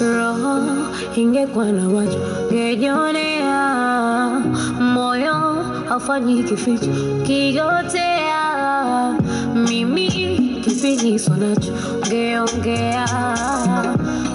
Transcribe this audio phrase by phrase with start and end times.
[0.00, 0.60] Roho
[1.16, 2.18] ingekuwa na macho
[2.52, 4.30] ngejionea,
[4.80, 5.34] moyo
[5.88, 6.90] haufanyi kificho
[7.26, 8.42] kigotea,
[9.68, 10.08] mimi
[10.64, 11.72] kipigiso nacho
[12.06, 13.06] ngeongea,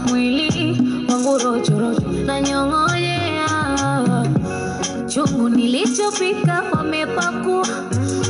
[0.09, 0.77] mwili
[1.09, 3.00] wangu rochorocho na nyong'onyea
[5.13, 7.67] chungu nilichopika wamepakua.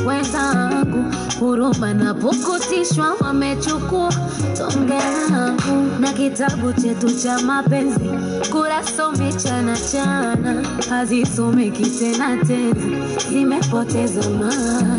[0.06, 1.04] Wenzangu,
[1.40, 4.12] huruma na pukutishwa wamechukua.
[4.56, 4.94] Tonge
[5.30, 8.10] langu na kitabu chetu cha mapenzi,
[8.52, 12.96] kurasa umechana chana, hazisomeki tena tenzi,
[13.30, 14.98] zimepoteza maana.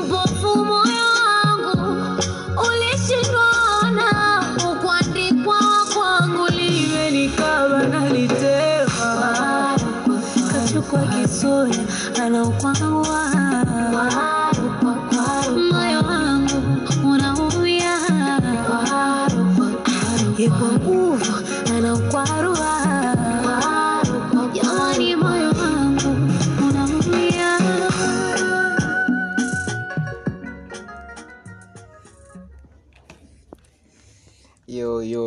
[0.00, 0.66] Mpofu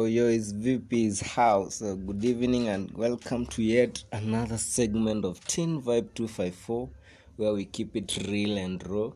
[0.02, 1.80] Yo, yo, VP's house.
[1.84, 6.90] Uh, good evening and welcome to yet another segment of Teen Vibe 254
[7.38, 9.12] where we keep it real and raw.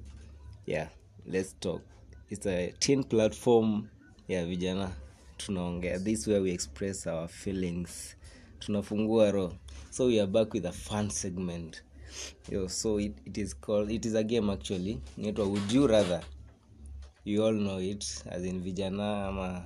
[0.67, 0.89] Yeah,
[1.25, 1.81] let's talk.
[2.29, 3.89] It's a teen platform.
[4.27, 4.91] Yeah, vijana
[5.39, 6.03] tunaongea.
[6.03, 8.15] This where we express our feelings.
[8.59, 9.57] Tunafungua roho.
[9.89, 11.81] So we are back with a fun segment.
[12.47, 15.01] Yo, so it, it is called, it is a game actually.
[15.17, 16.21] Inaitwa Would You Rather.
[17.23, 19.63] you all know it as in vijana ama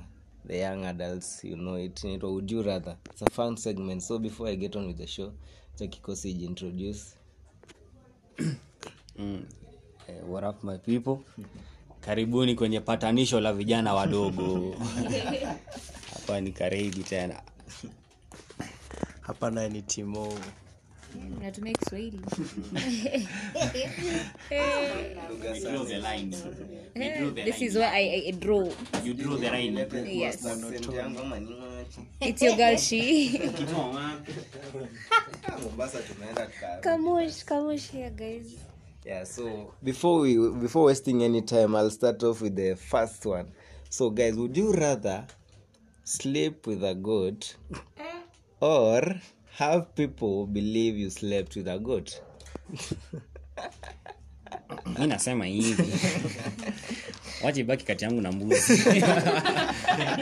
[0.48, 2.98] the young adults you know it inaitwa would you rather?
[3.12, 4.02] It's a fun segment.
[4.04, 5.32] So before i get on with the show
[5.76, 7.16] cha kikosi introduce.
[10.10, 11.17] Eh, what up my people?
[12.02, 14.76] Karibuni kwenye patanisho la vijana wadogo.
[16.14, 17.42] Hapa ni kareidi tena.
[19.21, 20.33] Hapa naye ni timo
[21.42, 22.20] natumia kiswahili
[27.45, 28.70] this is where I, I draw.
[29.03, 29.75] You draw the line.
[30.05, 30.45] Yes.
[32.21, 33.39] it's your girl she.
[35.64, 38.55] Mombasa tumeenda tuka- kamush kamush here guys.
[39.05, 43.45] Yeah so before we before wasting any time i'll start off with the first one.
[43.89, 45.26] So guys would you rather
[46.03, 47.55] sleep with a goat
[47.97, 48.03] eh?
[48.61, 49.02] or
[49.59, 52.21] have people believe you slept with a goat?
[54.99, 55.83] Mi nasema hivi.
[57.43, 58.73] Wachibaki kati yangu na mbuzi.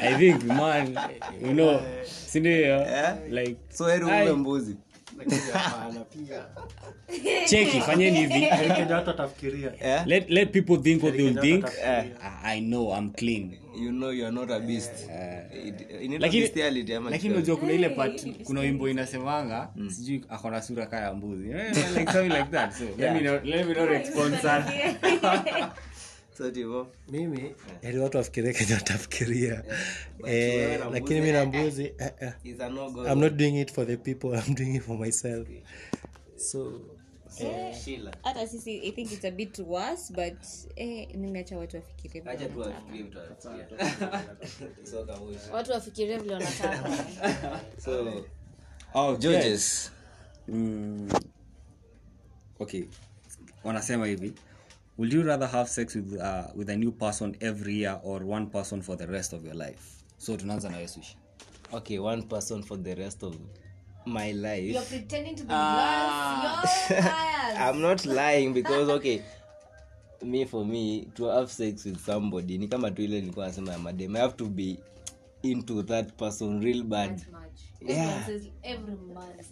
[0.01, 0.97] I think man
[1.41, 1.81] you know
[2.27, 2.85] sindio
[3.29, 4.75] like so heri mbuzi.
[7.45, 8.47] Cheki fanyeni hivi.
[8.75, 9.71] Kenya watu watafikiria.
[9.81, 10.07] Yeah?
[10.07, 11.65] let, let people think what they'll think.
[11.83, 12.05] Eh.
[12.43, 14.91] I, i know i'm clean you know you are not a beast.
[16.19, 17.35] Lakini bestiality ama lakini Kiswahili?
[17.35, 21.47] unajua kuna ile part kuna wimbo inasemanga sijui akona sura kaa ya mbuzi
[21.97, 22.73] like something like that.
[22.73, 24.71] So let me not, let me not respond sana
[27.11, 29.63] mimi heri watu wafikirie kenye watafikiria.
[30.79, 32.33] Na lakini mi na eh, mbuzi eh, eh.
[32.43, 33.07] is a no-go.
[33.07, 35.47] i'm not doing it for the people i'm doing it for myself.
[36.35, 36.81] So.
[38.23, 40.43] Hata sisi i think it's a bit worse but
[40.75, 42.21] eh, nimeacha watu wafikirie
[45.73, 46.89] wafikirie watu vile wanataka.
[47.85, 48.25] So,
[48.93, 49.91] oh, Georges.
[50.47, 51.09] mm,
[52.59, 52.83] okay.
[53.63, 54.33] Wanasema hivi.
[54.97, 58.45] Would you rather have sex with, uh, with a new person every year or one
[58.45, 59.97] person for the rest of your life?
[60.17, 60.77] So tunaanza na
[61.71, 63.35] okay one person for the rest of
[64.07, 64.89] my life.
[64.89, 65.53] Pretending to be
[67.57, 69.21] i'm not lying because okay
[70.21, 73.79] me for me to have sex with somebody ni kama tu ile nilikuwa nasema ya
[73.79, 74.77] madem i have to be
[75.43, 77.21] into that person real bad.
[77.81, 78.29] Yeah.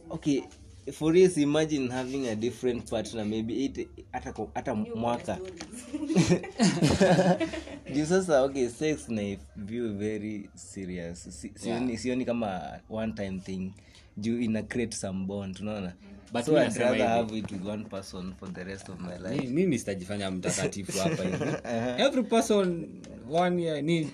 [0.09, 0.41] Okay
[0.91, 3.87] for us imagine having a different partner maybe it
[4.53, 5.37] hata mwaka.
[7.95, 11.41] juu sasa okay sex na view very serious.
[11.41, 13.71] Si- sioni si kama one time thing
[14.17, 15.93] juu ina create some bond unaona?
[16.33, 19.47] But so I'd rather have it with one person for the rest of my life.
[19.49, 22.01] mimi sitajifanya mtakatifu hapa hivi.
[22.03, 22.87] Every person
[23.31, 24.07] one year ni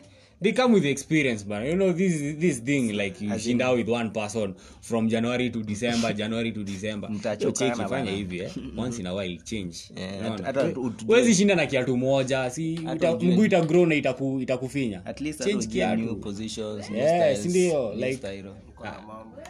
[0.43, 1.65] they come with experience man.
[1.67, 6.13] You know this this thing like you shinda with one person from january to december
[6.15, 7.09] january to december.
[7.13, 8.11] Mtachokana Yo, cheki, fanya bana.
[8.11, 8.51] hivi eh?
[8.77, 9.77] Once in a while change.
[11.07, 12.79] Huwezi shinda na kiatu moja si
[13.23, 15.01] mguu ita grow na itaku, itakufinya.
[15.45, 16.15] Change kiatu.
[16.15, 18.45] positions new Yeah, ndio, like- style.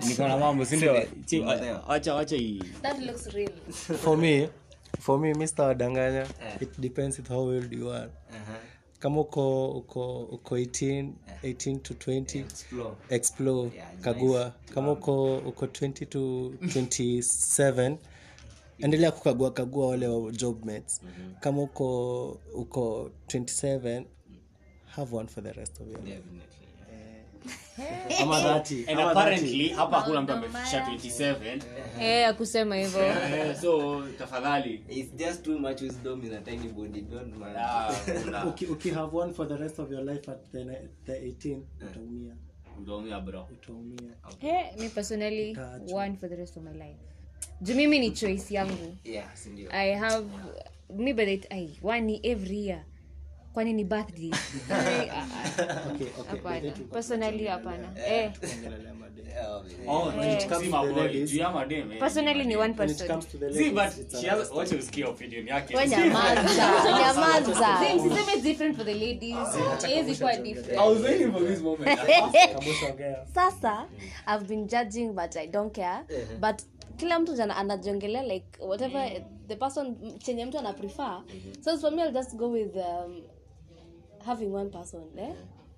[0.08, 0.66] Niko na mambo.
[0.66, 0.92] Sindio
[1.32, 1.90] Umeelewa?
[1.90, 2.64] acha acha hii.
[2.82, 3.52] That looks real.
[4.04, 4.50] For me
[5.06, 6.28] for me mr wadanganya
[6.62, 8.10] it depends with how old you are.
[9.00, 11.10] Kama uko uko uko 18
[11.44, 12.96] 18 to 20 Explore.
[13.10, 14.54] explore kagua.
[14.74, 16.20] kama uko uko 20 to
[16.62, 17.96] 27
[18.80, 21.02] endelea kukagua kagua wale wa job mates.
[21.40, 24.04] Kama uko uko 27
[24.86, 26.22] have one for the rest of your life
[28.22, 31.62] ama 30 and apparently hapa hakuna mtu amefikisha 27
[32.02, 33.02] eh akusema hivyo.
[33.32, 34.84] Eh, so tafadhali.
[34.90, 37.02] It's just too much wisdom in a tiny body.
[37.02, 37.58] Don't mind.
[37.58, 37.94] ah,
[38.50, 40.66] Uki, uki have one for the rest of your life at the,
[41.06, 42.34] the 18 utaumia.
[42.82, 43.48] Utaumia bro.
[43.52, 44.12] Utaumia.
[44.42, 45.58] Eh mi personally
[45.94, 47.00] one for the rest of my life.
[47.62, 48.98] Juu mimi ni choice yangu.
[49.04, 49.28] Yeah,
[49.72, 50.26] i have
[50.90, 52.84] mi by the ai one every year
[53.54, 54.32] kwani ni birthday?
[55.92, 56.38] Okay okay.
[56.38, 56.72] Hapana.
[56.92, 57.88] Personally hapana.
[58.08, 58.32] Eh
[59.88, 62.44] oh when it comes to to the ladies- do you have a day man personally
[62.44, 63.08] ni one when it person.
[63.08, 65.76] comes to the see but it's she has what you skill opinion yake.
[65.78, 66.44] We nyamaza
[67.00, 67.80] nyamaza.
[67.80, 69.36] Same, siseme it's different for the ladies.
[69.82, 70.80] Haiwezi kuwa different.
[70.80, 72.00] I was waiting for this moment.
[72.54, 73.26] Kabusha ongea.
[73.34, 73.88] sasa
[74.28, 76.04] i've been judging but i don't care.
[76.40, 76.62] But
[76.98, 79.12] kila mtu jana anajiongelea like whatever
[79.48, 81.22] the person chenye mtu ana prefer
[81.62, 83.22] so for me i'll just go with um,
[84.26, 85.34] having one person eh?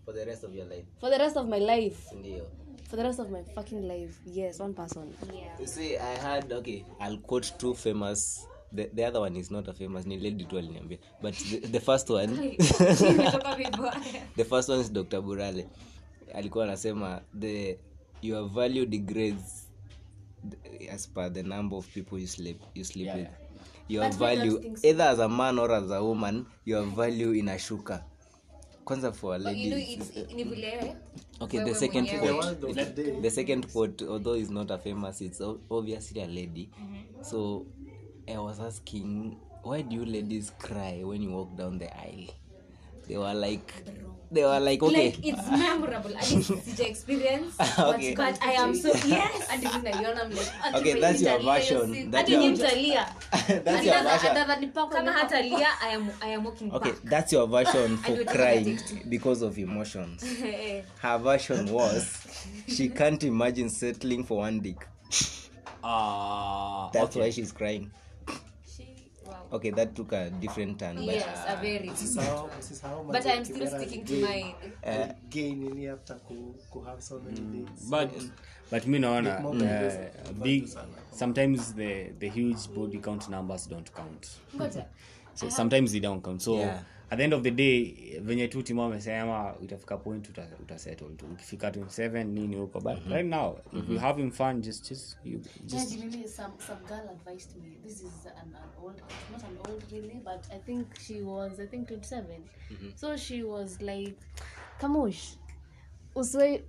[0.06, 0.86] For the rest of your life.
[1.00, 2.44] for the rest of my life Ndio.
[2.90, 5.14] for the rest of my fucking life yes one person
[5.60, 6.86] You see, I had okay.
[7.00, 8.46] I'll quote two famous.
[8.74, 10.06] The, the other one is not a famous.
[10.06, 10.98] Ni lady tu aliniambia.
[11.22, 12.36] But the, the first one,
[14.36, 15.22] the first one is Dr.
[15.22, 15.68] Burale.
[16.34, 17.78] Alikuwa anasema the
[18.22, 19.68] your value degrades
[20.92, 23.28] as per the number of people you sleep you sleep with.
[23.88, 28.04] Your value either as a man or as a woman, your value inashuka.
[28.86, 29.36] Kwanza for.
[31.42, 32.62] Okay, the second quote.
[33.22, 36.70] The second quote, although is not a famous, it's obviously a lady.
[37.22, 37.66] So
[38.28, 42.34] I was asking, why do you ladies cry when you walk down the aisle?
[43.08, 43.74] They were like,
[44.34, 48.16] they were like, okay, like it's memorable at least sija experience Okay.
[48.16, 51.88] but, but i am so yes and even naiona I'm like Okay, that's your version.
[52.12, 52.58] that That's Hadi nyinyi
[53.64, 54.90] that's your version.
[54.90, 58.80] kama hata lia i am i am walking Okay, back that's your version for crying
[59.10, 60.24] because of emotions.
[61.02, 62.04] Her version was,
[62.68, 64.88] she can't imagine settling for one dick.
[65.84, 67.92] ah That's why she's crying.
[69.54, 70.96] Okay, that took a different turn.
[70.96, 72.50] But yes a very sisahau
[73.12, 75.16] but i'm still sticking to gain- mine.
[75.30, 77.86] gain nini after ku, ku have so many dates.
[77.90, 78.10] but
[78.72, 80.68] but me naona uh, big
[81.12, 84.30] sometimes the the huge body count numbers don't count.
[84.58, 84.74] But,
[85.36, 86.42] so sometimes they don't count.
[86.42, 86.80] So Yeah.
[87.14, 91.26] At the end of the day venye tu timu amesema utafika point uta, utasettle tu.
[91.26, 92.80] Ukifika 27 nini huko.
[92.82, 96.54] But right now if you have him fun just just you just yeah, mimi some
[96.68, 97.78] some girl advised me.
[97.84, 99.02] This is an, an old,
[99.32, 102.42] not an old really, but I think she was I think twenty
[102.96, 104.18] So she was like,
[104.82, 105.36] Kamush,
[106.16, 106.62] uswe,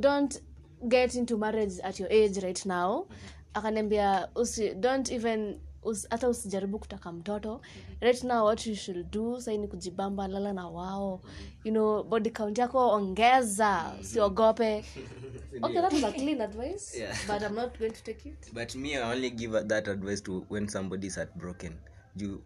[0.00, 0.40] don't
[0.88, 3.06] get into marriage at your age right now.
[3.54, 7.60] Akaniambia usi don't even us, hata usijaribu kutaka mtoto.
[8.00, 11.20] Right now what you should do sai ni kujibamba lala na wao.
[11.64, 13.92] You know body count yako ongeza.
[14.00, 14.84] Usiogope.
[15.62, 17.14] Okay that was a clean advice Yeah.
[17.28, 18.50] but i'm not going to take it.
[18.54, 21.72] But me i only give that advice to when somebody's heartbroken.
[22.16, 22.42] You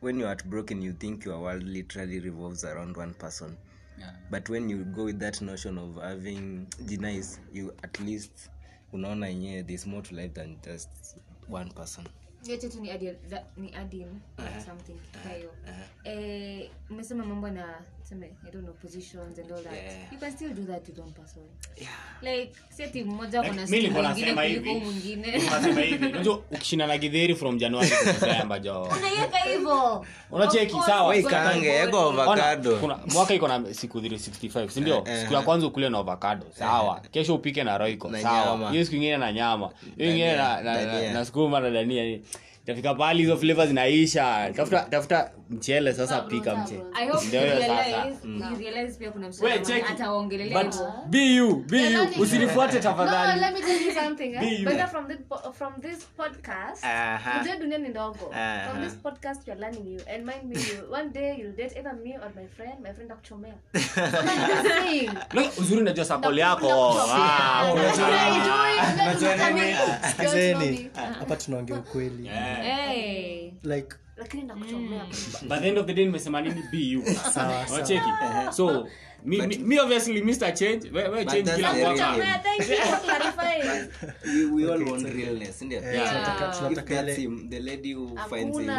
[0.00, 3.56] when you're heartbroken you think your world literally revolves around one person.
[4.30, 8.50] But when you go with that notion of having denies you at least
[8.92, 10.88] unaona yenyewe there's more to life than just
[11.50, 12.04] one person
[12.46, 14.20] yote tu ni add that- ni add in
[14.64, 15.50] something hayo
[16.04, 16.70] eh.
[16.90, 17.80] Umesema mambo na
[18.12, 19.72] i don't know positions and all that.
[19.72, 20.12] Yeah.
[20.12, 21.42] you can still do that with one person
[22.22, 25.38] like si mmoja kuna skill nasema kuliko mwingine.
[25.50, 26.06] Nasema hivi.
[26.06, 30.06] Unajua ukishinda na gidheri from januari to december jo unaiweka hivyo.
[30.30, 31.12] Unacheki sawa.
[31.12, 32.76] Course, kaange, ego avocado.
[32.76, 37.00] Kuna mwaka iko na siku 365 sindio siku ya kwanza ukule na avocado sawa.
[37.00, 38.70] Kesho upike na roiko sawa.
[38.70, 39.70] hiyo siku ingine na nyama.
[39.96, 41.12] Hiyo ingine na, na, na, Dania.
[41.12, 42.18] na sukuma na dania.
[42.64, 44.52] Itafika pahali hizo flavor zinaisha.
[44.56, 47.82] Tafuta tafuta mchele sasa pika mchele I hope Ndio you hiyo sasa.
[47.84, 49.90] realize- you realize pia kuna We, msichana check it.
[49.90, 50.92] ataongelelea But hivyo.
[51.06, 51.90] be you, be you.
[51.90, 52.16] Jamani.
[52.20, 54.28] usinifuate No, tafadhali let me tell you something.
[54.30, 54.60] Be Eh?
[54.60, 54.64] you.
[54.68, 56.84] Better from this po- from this podcast.
[56.84, 57.40] Aha.
[57.40, 58.34] Ujue dunia ni ndogo.
[58.70, 61.94] From this podcast you're learning you and mind me you one day you'll date either
[61.94, 62.80] me or my friend.
[62.82, 63.54] My friend akuchomea.
[65.58, 66.68] Uzuri najua sakoli yako
[67.10, 67.66] Ah,
[71.18, 72.30] hapa tunaongea ukweli
[73.62, 75.06] like lakini nakuchomea
[75.48, 76.62] by the end of the day nimesema nini?
[76.72, 77.02] Be you.
[77.34, 77.80] Sawa sawa.
[77.80, 78.10] Wacheki
[78.52, 78.88] so
[79.24, 81.74] me, me, me obviously mr change we, we change kila mwaka.
[81.74, 83.88] real Nakuchomea, thank you for clarifying.
[84.26, 85.80] we, we all want realness ndio?
[85.80, 88.70] Tunataka if tunataka that's ile the lady who finds him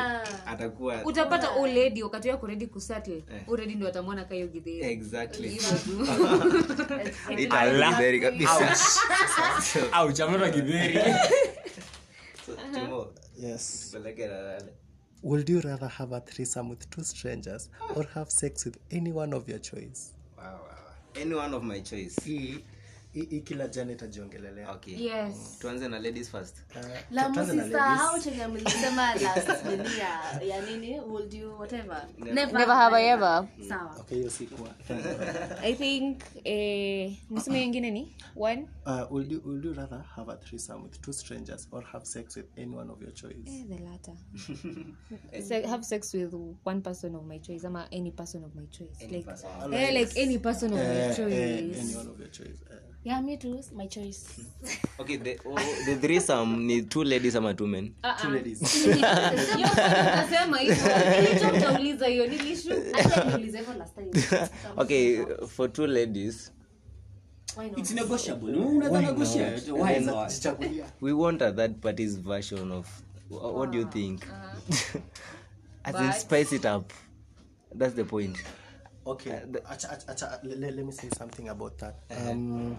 [0.46, 5.62] atakuwa utapata uledi wakati wako redi kusettle uredi ndo atamwona kayo gidhiri exactly.
[7.98, 8.26] Very
[9.92, 10.12] au
[13.44, 13.90] yes.
[13.94, 14.30] peleke.
[15.22, 19.34] Would you rather have a threesome with two strangers or have sex with any one
[19.34, 20.14] of your choice?
[20.38, 21.22] Wow, wow, wow.
[21.22, 22.16] any one of my choice?
[22.26, 22.62] Hii
[23.14, 24.72] hii- kila janet itajiongelelea.
[24.72, 24.94] Okay.
[25.06, 25.58] Yes.
[25.60, 26.56] Tuanze na ladies first.
[26.76, 29.48] Uh, la msisahau chenye mlisema last
[30.00, 31.00] ya ya nini?
[31.00, 32.08] Would you whatever.
[32.18, 32.68] Never.
[32.68, 33.48] Have I ever.
[33.68, 33.96] Sawa.
[34.00, 34.70] Okay hiyo sikuwa
[35.64, 38.16] i think eh, niseme ingine ni?
[38.36, 38.68] One?
[38.86, 42.36] Uh, would, you, would you rather have a threesome with two strangers or have sex
[42.38, 43.48] with any one of your choice.
[43.48, 44.14] Eh, the latter.
[45.48, 46.34] Se- have sex with
[46.66, 49.02] one person of my choice ama any person of my choice.
[49.12, 49.28] Like
[49.74, 51.34] eh, like any person of my Eh, choice.
[51.36, 52.78] eh, any one of your choice eh.
[53.10, 53.60] Yeah me too.
[53.76, 54.26] My choice.
[55.00, 57.94] Okay the, oh, the threesome ni two ladies ama two men?
[58.22, 58.60] Two ladies.
[58.84, 58.98] Hiyo
[60.30, 62.70] swali hivyo Nilicho hiyo nilishu.
[62.94, 64.12] Hata niulize hivyo last time.
[64.78, 66.52] Okay for two ladies.
[67.78, 68.56] It's negotiable.
[68.56, 69.72] Unaweza negotiate.
[69.72, 70.46] why not?
[71.02, 72.88] we want a third party's version of
[73.30, 74.24] wha- what do you think?
[74.24, 75.02] Uh-huh.
[75.84, 76.94] as in spice it up.
[77.76, 78.38] That's the point.
[79.06, 79.32] Okay.
[79.32, 81.96] Uh, the, acha, acha, acha, le- le- let me say something about that.
[82.12, 82.78] Um, f-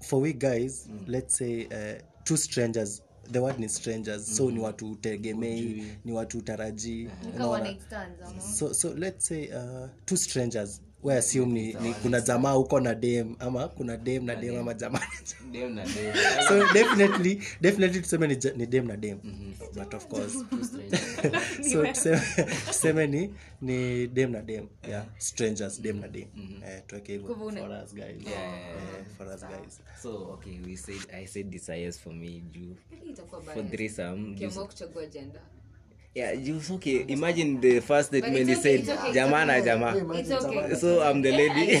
[0.00, 4.36] for we guys let's say uh, two strangers the word ni strangers.
[4.36, 7.08] So ni watu utegemei ni watu utarajii
[8.58, 12.94] so so let's say uh, two strangers we assume ni, ni kuna jamaa huko na
[12.94, 15.00] dem ama kuna dem na dem ama jamaa
[15.52, 16.14] Dem na dem.
[16.48, 19.18] so definitely definitely tuseme ni, ni dem na dem.
[19.74, 20.34] But of course.
[21.72, 22.20] So tuseme,
[22.66, 24.68] tuseme ni ni dem na dem.
[24.88, 26.28] Yeah strangers dem na dem.
[26.66, 27.34] Eh, tuweke hivyo.
[27.34, 28.26] For us guys.
[28.26, 29.80] Eh, for us guys.
[30.02, 32.76] So okay we said i said desires for me juu
[33.54, 35.40] for threesome kuchagua gender
[36.14, 39.94] yeah juu okay imagine the first statement he okay, said okay, jamaa na jamaa.
[40.18, 40.74] It's okay.
[40.76, 41.80] So i'm the lady.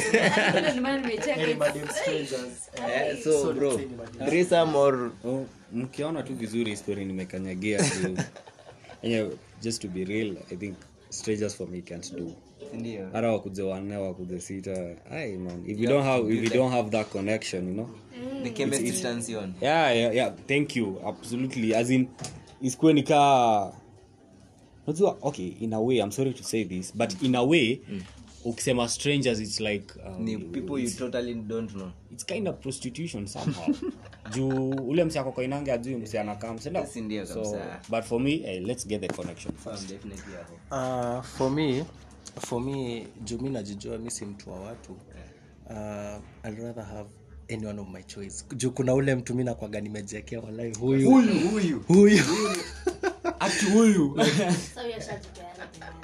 [1.90, 2.70] strangers?
[2.88, 3.80] Eh, so bro
[4.26, 8.16] threesome or Oh, mkiona tu vizuri story nimekanyagia tu
[9.02, 9.30] enye
[9.62, 10.76] just to be real i think
[11.10, 12.32] strangers for me can't do.
[12.74, 13.08] Ndio.
[13.12, 14.96] Hata wakuze wanne wakuze sita.
[15.10, 17.88] Ai man if you don't have if you don't have that connection you know?
[18.42, 19.54] The chemistry turns on.
[19.60, 20.32] Yeah yeah yeah.
[20.46, 21.00] Thank you.
[21.06, 21.74] Absolutely.
[21.74, 22.08] As in
[22.62, 23.72] isikuwe nikaa
[24.86, 27.78] unajua okay in a way i'm sorry to say this but in a way
[28.44, 31.90] ukisema strangers it's like um, ni people you totally don't know.
[32.12, 33.74] it's kind of prostitution somehow.
[34.34, 36.86] Juu ule msi akokoinange ajui msi anakaa msenda
[37.26, 39.90] so but for me hey, let's get the connection first.
[40.70, 41.84] uh, for me
[42.40, 44.92] for me juu mi najijua mi si mtu wa watu.
[45.70, 47.08] Uh, I'd rather have
[47.50, 48.44] any one of my choice.
[48.56, 51.10] Juu kuna ule mtu mi nakwaga nimejekea walai huyu.
[51.10, 51.80] Huyu.
[51.88, 52.22] Huyu
[53.44, 54.16] ati huyu.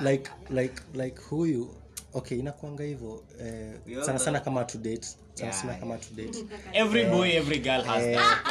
[0.00, 1.75] Like like like huyu.
[2.14, 5.09] Okay inakwanga hivyo eh, sana sana kama to date.
[5.35, 6.44] Sana sana kama to date.
[6.73, 8.44] Every boy every girl has that.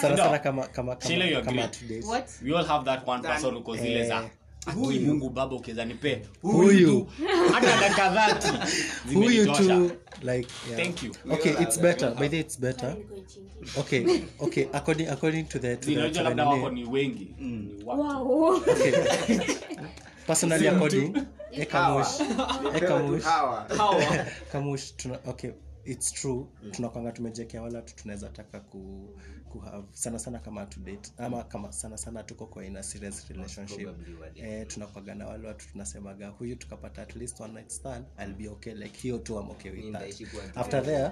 [0.00, 2.06] Sana sana kama kama kama, kama to date.
[2.44, 4.30] We all have that one person uko zile za
[4.66, 6.22] ati mungu baba ukiweza nipe.
[6.42, 7.06] Huyu.
[7.52, 8.48] Hata dakika dhati
[9.14, 9.90] huyu tu
[10.22, 10.82] like yeah.
[10.82, 11.12] thank you.
[11.30, 12.14] Okay it's better.
[12.14, 12.96] by the it's better.
[13.78, 14.06] okay
[14.40, 17.34] okay according according to the to the, labda wako ni wengi.
[17.38, 18.56] Ni wow.
[18.56, 18.92] Okay.
[20.26, 21.16] Personally according
[21.52, 22.20] ekamush
[22.74, 23.24] ekamush
[24.52, 24.96] kamush.
[24.96, 25.50] Tuna okay
[25.84, 26.46] it's true.
[26.70, 29.08] Tunakwanga tumejekea wala tu tunaweza taka ku,
[29.58, 33.28] ku have sana sana kama to date ama kama sana sana tuko kwa ina serious
[33.28, 33.88] relationship.
[34.34, 38.48] eh, tunakwaga na wale watu tunasemaga huyu tukapata at least one night stand i'll be
[38.48, 40.56] okay like hiyo tu i'm okay with that.
[40.56, 41.10] after there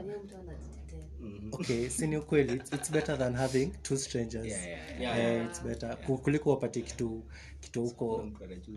[1.52, 4.46] okay si ni ukweli it's, it's better than having two strangers.
[4.46, 6.20] Yeah, Eh, it's better yeah.
[6.22, 7.24] kuliko wapate kitu
[7.60, 8.28] kitu huko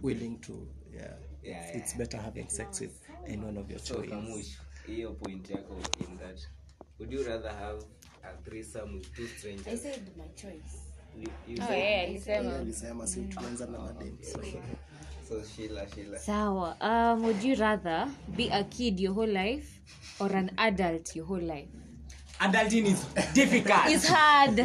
[0.04, 2.92] willing to yeah, Yeah, it's better having sex with
[3.28, 4.58] anyone of your choice.
[4.88, 6.40] Hiyo point yako in that
[7.00, 7.86] would you rather have
[8.30, 9.82] a threesome with two strangers.
[9.82, 10.84] Said my choice.
[11.18, 12.56] You, you Oh, said- yeah, alisema.
[12.60, 14.42] alisema si tulianza na madem so
[15.30, 16.20] so sheila sheila.
[16.20, 16.78] Sawa.
[16.82, 19.82] Um, would you rather be a kid your whole life
[20.20, 21.70] or an adult your whole life?
[22.40, 23.04] Adulting is
[23.34, 23.88] difficult.
[23.90, 24.56] It's hard.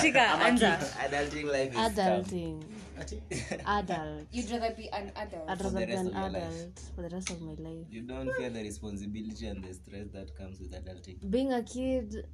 [0.00, 2.62] Shika anza adulting life is Adulting.
[3.66, 4.26] Adult.
[4.32, 5.48] you'd rather be an adult.
[5.48, 7.86] I'd rather be an adult for the rest of my life.
[7.90, 11.18] you don't feel the responsibility and the stress that comes with adulting.
[11.30, 12.26] Being a kid,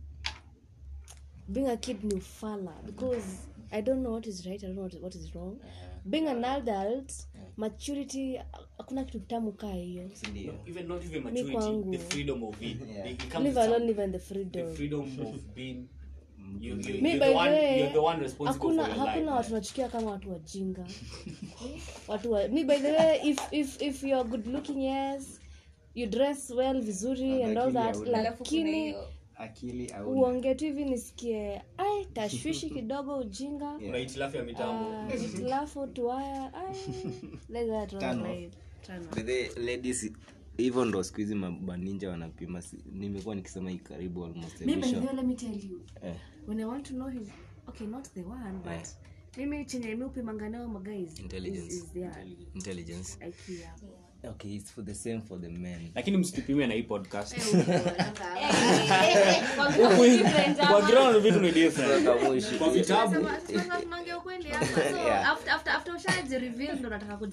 [1.53, 3.25] being a kid ni ufala because
[3.73, 5.57] I don't know what is right, I don't know what, what is wrong.
[6.05, 7.13] Being an adult,
[7.57, 8.41] maturity,
[8.79, 10.11] hakuna kitu tamu kaa hiyo.
[10.31, 11.91] ndio even not even Mi maturity kwangu.
[11.93, 13.11] the freedom of it Yeah.
[13.13, 14.75] it comes Live alone, some- live in the the freedom.
[14.75, 15.89] freedom of being
[16.61, 20.11] you, you, you're, the the one, way, you're the one hakuna hakuna watu nachukia kama
[20.11, 20.87] watu wajinga
[22.09, 25.41] watu wa, mi by the way if, if, if you're good looking yes
[25.95, 28.95] you dress well vizuri and all that Lakini lakini
[29.41, 33.79] akili au uonge tu hivi nisikie ai tashwishi kidogo ujinga.
[33.99, 34.93] Hitilafu ya mitambo.
[34.93, 38.51] Ah, hitilafu tuaya ai.
[39.57, 40.13] Ladies
[40.57, 42.63] hivyo ndo siku hizi mabaninja wanapima.
[42.93, 45.81] Nimekuwa nikisema hii karibu almost Me, by the way, let me tell you.
[46.03, 46.15] Eh.
[46.47, 47.29] when i want to know his
[47.69, 48.89] okay not the one but
[49.37, 50.49] mimi chenye mi upimanga
[54.25, 55.91] okay it's for the same for the men.
[55.95, 57.37] Lakini msitupimie na hii podcast.
[60.69, 62.05] Kwa ground vitu ni different.
[62.59, 63.29] Kwa vitabu.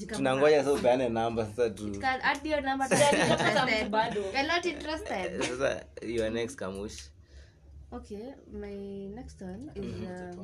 [0.15, 1.87] Tunangoja sasa upeane namba sasa tu.
[3.89, 4.21] Bado.
[4.21, 5.41] We're not interested.
[5.43, 7.09] sasa your next kamush
[7.91, 10.35] Okay, my next one is uh...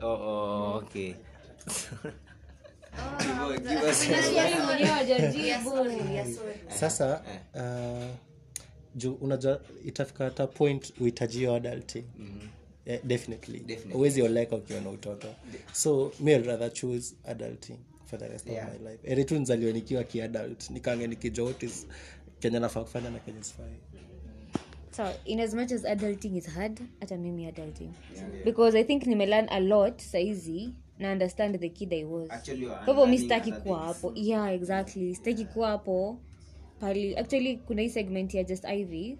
[0.00, 1.14] oh, oh okay
[6.68, 7.22] sasa
[7.54, 8.04] uh,
[8.94, 12.04] juu unajua itafika hata point uhitajio adulting
[12.86, 13.58] yeah, definitely.
[13.60, 13.94] Definitely.
[13.94, 15.28] uwezi oleka ukiwa na utoto.
[15.72, 17.76] So mi rather choose adulting
[18.06, 18.68] for the rest Yeah.
[18.68, 19.10] of my life.
[19.12, 20.70] Eritu nzaliwe nikiwa kiadult.
[20.70, 21.54] Nikange nikijua
[22.40, 23.72] kenya nafaa kufanya na kenya sifai.
[24.96, 27.90] So in as much as adulting is hard hata mimi adulting.
[28.44, 32.30] Because i think nimelearn a lot saizi na understand the kid i was.
[32.30, 34.12] Actually, kwa hivyo mi sitaki kuwa hapo.
[34.14, 35.14] Yeah exactly.
[35.14, 36.18] Sitaki kuwa hapo.
[36.80, 39.18] Pali actually kuna hii segment ya just ivy.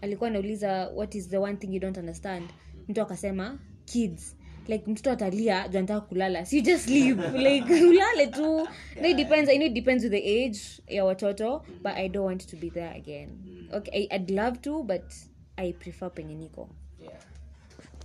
[0.00, 2.44] Alikuwa anauliza what is the one thing you don't understand?
[2.88, 4.36] Mtu akasema kids.
[4.68, 6.46] Like mtoto atalia anataka kulala.
[6.46, 7.22] So you just leave.
[7.48, 8.68] Like ulale tu.
[9.02, 12.26] No, it depends i know it depends with the age ya watoto but i don't
[12.26, 13.28] want to be there again.
[13.72, 15.12] Okay I, i'd love to but
[15.56, 16.68] i prefer penye niko.
[17.02, 17.20] Yeah.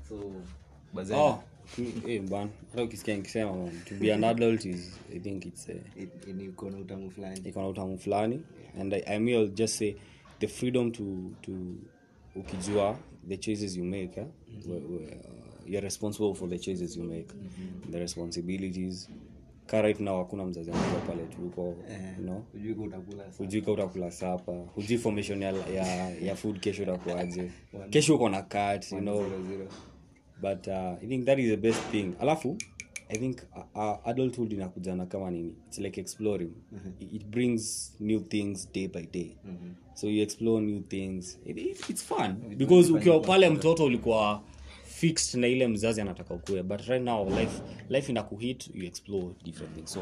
[0.10, 0.34] So
[1.16, 1.44] oh
[2.08, 2.22] eh
[2.72, 5.74] hata ukisikia nikisema to be an adult is i think it's a
[6.44, 7.42] iko na utamu fulani.
[7.46, 8.42] iko na utamu fulani.
[8.80, 9.96] And I, I may just say
[10.40, 11.04] the freedom to
[11.42, 11.52] to
[12.36, 14.26] ukijua the choices you make eh?
[14.68, 17.28] where, where, uh, you're responsible for the choices you make.
[17.92, 19.10] The responsibilities.
[19.68, 21.76] Ka right now hakuna mzazi anajua pale tuko
[22.18, 22.44] you know?
[23.38, 24.52] hujui ka utakula sapa.
[24.52, 27.52] Hujui formation ya, ya, ya food kesho utakuaje
[27.90, 29.26] kesho uko na cat you know
[30.42, 30.74] but uh,
[31.04, 32.14] i think that is the best thing.
[32.20, 32.58] Alafu
[33.10, 35.56] i think uh, uh, adulthood inakujana kama nini?
[35.68, 36.52] It's like exploring.
[37.00, 39.38] It, it brings new things day by day.
[39.96, 41.38] So you explore new things.
[41.46, 42.34] It, it, it's fun.
[42.58, 44.42] Because ukiwa pale mtoto ulikuwa
[44.86, 46.64] fixed na ile mzazi anataka ukue.
[46.64, 49.92] But right now life life inakuhit you explore different things.
[49.92, 50.02] So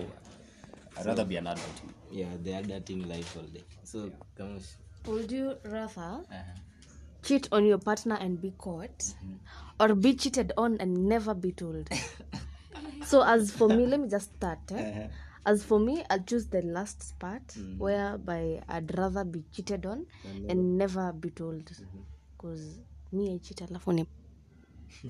[0.99, 1.83] i'd rather be an adult.
[2.11, 3.63] Yeah the adulting life all day.
[3.83, 4.49] So yeah.
[5.07, 6.21] would you rather
[7.23, 9.13] cheat on your partner and be caught
[9.79, 11.89] or be cheated on and never be told.
[13.05, 15.07] So as for me let me just start eh?
[15.45, 20.05] as for me i'll choose the last part whereby i'd rather be cheated on
[20.49, 21.13] and never.
[21.13, 21.71] be told.
[22.35, 22.79] Because
[23.13, 24.05] me i cheat alafu ni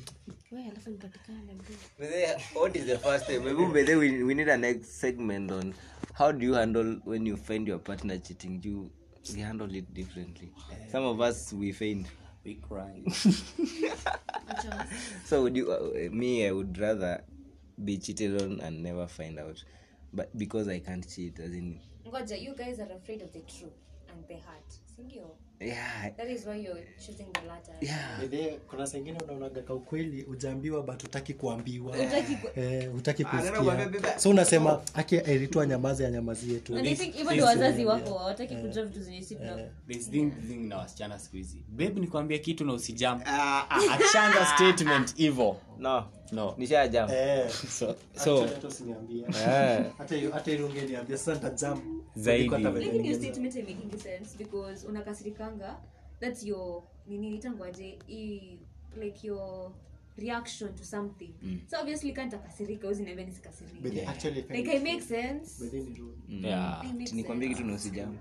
[2.54, 5.74] what is the first time maybe we need a next segment on
[6.13, 8.60] how do you handle when you find your partner cheating?
[8.60, 8.91] Do you
[9.33, 10.51] we handle it differently.
[10.91, 12.07] Some of us we faint
[12.47, 13.03] we cry
[15.25, 17.21] so would you uh, me i would rather
[17.83, 19.61] be cheated on and never find out.
[20.13, 23.75] But because i can't cheat as in ngoja you guys are afraid of the truth
[24.09, 25.36] and the heart sindio?
[25.60, 26.10] Yeah.
[26.17, 27.73] That is why you're choosing the latter.
[27.81, 28.60] Yeah.
[28.69, 31.91] Kuna sengine unaonaga ka ukweli ujaambiwa but utaki kuambiwa.
[31.97, 34.19] Utaki eh, kuambia kusikia.
[34.19, 38.55] so unasema aki ailitoa nyamazi ya nyamazi tu And I think even wazazi wako hawataki
[38.55, 41.63] kujua vitu zenye si tuna- There's thing, thing na wasichana siku hizi.
[41.69, 43.21] Bebu nikwambia kitu na usijam
[43.91, 46.05] achanga statement hivo no.
[46.31, 46.55] No.
[46.57, 48.41] Nishajam Eh, so, so.
[48.41, 49.23] hata usiniambie.
[49.47, 49.86] Eh.
[49.97, 52.49] hata hiyo- hata ile ungeniambia sasa nitajam Zaidi.
[52.49, 53.34] Kuliko hata venye Lakini your ningesema.
[53.34, 55.80] statement haimaking sense because unakasirikanga
[56.19, 57.99] that's your nini nitangwaje
[59.01, 59.71] like your
[60.17, 61.34] reaction to something.
[61.69, 63.89] So obviously kantakasirika usiniambia nisikasirike.
[63.89, 65.63] But actually, if like i make sense.
[65.63, 66.13] Within the rule.
[66.30, 66.82] yeah.
[66.86, 67.58] I make nikwambie sense.
[67.62, 68.17] kitu nosijamu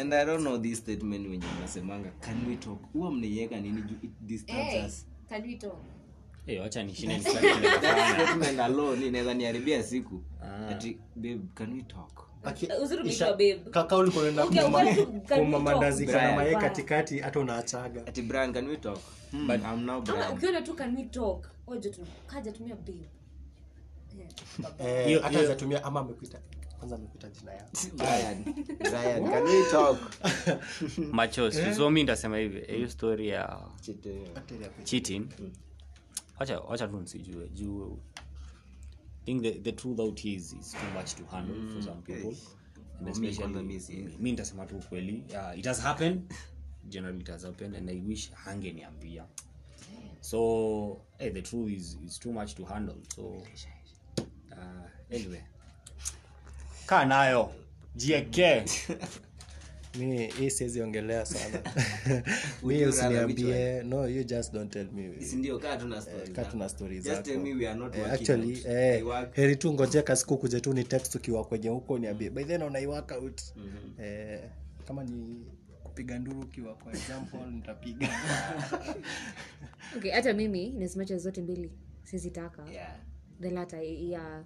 [0.00, 2.92] and i don't know this statement wenye mnasemanga can we talk?
[2.92, 5.06] Huwa mnaiweka nini juu it disturbs Hey, us?
[5.28, 5.78] can we talk?
[6.46, 7.70] hey, wacha nishinde nisifanye kile
[8.26, 10.22] statement alone inaweza niharibia siku.
[10.70, 13.70] Ati babe can we talk Uh, uzuri isha- umeitwa babe.
[13.70, 16.14] kaka ulikuwa unaenda Okay, kumama- okay, can we kumamandazi talk?
[16.14, 16.36] kana Brian.
[16.36, 16.62] mayai Bye.
[16.68, 18.06] katikati hata unaachaga.
[18.06, 18.98] Ati brian can we talk?
[19.32, 20.32] But i'm now brian.
[20.32, 21.48] ukiona tu can we talk?
[21.66, 23.08] Ojo tu kaja tumia babe.
[25.06, 26.38] Hiyo- hata hiyo- ama amekuita
[26.78, 27.70] kwanza amekuita jina yako.
[27.96, 28.44] Brian.
[28.78, 29.98] Brian can we talk?
[31.12, 33.58] Machos so mi ndasema hivi hiyo story ya
[34.84, 35.26] cheating.
[36.40, 37.98] Wacha wacha tu nsijue juu
[39.22, 42.34] I think the, the truth out is, is too much to handle for some people.
[42.98, 43.80] And For especially mi
[44.18, 46.34] mi nitasema tu ukweli uh, it has happened.
[46.88, 49.24] Generally it has happened and i wish hangeniambia
[50.20, 53.42] so hey, the truth is, is too much to handle so
[54.52, 55.42] uh, anyway.
[56.86, 57.50] Kaa nayo.
[57.96, 58.64] Jieke
[59.98, 61.62] mi hii siwezi ongelea sana.
[62.62, 63.82] Mi usiniambie.
[63.82, 65.10] no you just don't tell me.
[65.70, 67.22] Tuna tuna stori Just zako.
[67.22, 68.66] tell me we are not working actually out.
[68.66, 69.34] I work.
[69.34, 73.16] heri tu ngojeka siku kuje tu ni text ukiwa kwenye huko niambie by then unaiwaka
[73.18, 73.42] out.
[74.02, 74.40] Eh,
[74.86, 75.46] kama ni
[75.82, 78.08] kupiga nduru ukiwa kwa example nitapiga.
[79.96, 81.72] Okay hata mimi nasimacha zote mbili.
[82.04, 82.96] Sizitaka Yeah,
[83.40, 84.44] the latter ya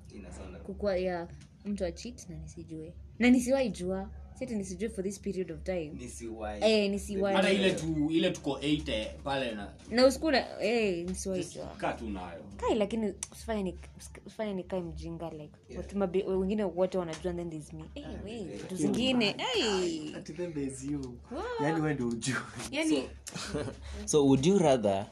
[0.62, 1.28] kukua ya
[1.64, 2.94] mtu achit na nisijue.
[3.18, 5.90] Na nisiwai jua siti nisijue for this period of time.
[5.98, 7.00] Nisiwai eh
[7.34, 11.46] hata ile tu ile tuko 8 pale na na usiku eh nisiwai
[11.78, 12.42] kaa tu nayo.
[12.56, 13.78] Kai lakini usifanye ni
[14.26, 17.84] usifanye nikae mjinga like watu mabe- wengine wote wanajua then there's me.
[17.94, 21.18] Eh we vitu zingine eh Ati then there's you.
[21.62, 22.36] Yani wewe ndio ujue
[22.70, 23.08] yani
[24.04, 25.06] so would you rather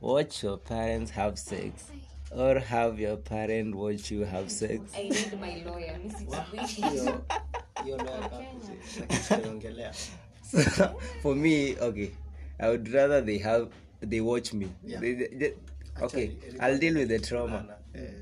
[0.00, 1.72] watch your parents have sex
[2.36, 4.80] or have your parent watch you have sex?
[4.94, 5.98] I need my lawyer
[7.84, 7.98] mimi
[11.22, 12.10] for me okay.
[12.60, 14.68] I would rather they have they watch me.
[14.84, 15.54] They, they- they-
[16.00, 16.36] okay.
[16.60, 17.64] i'll deal with the trauma.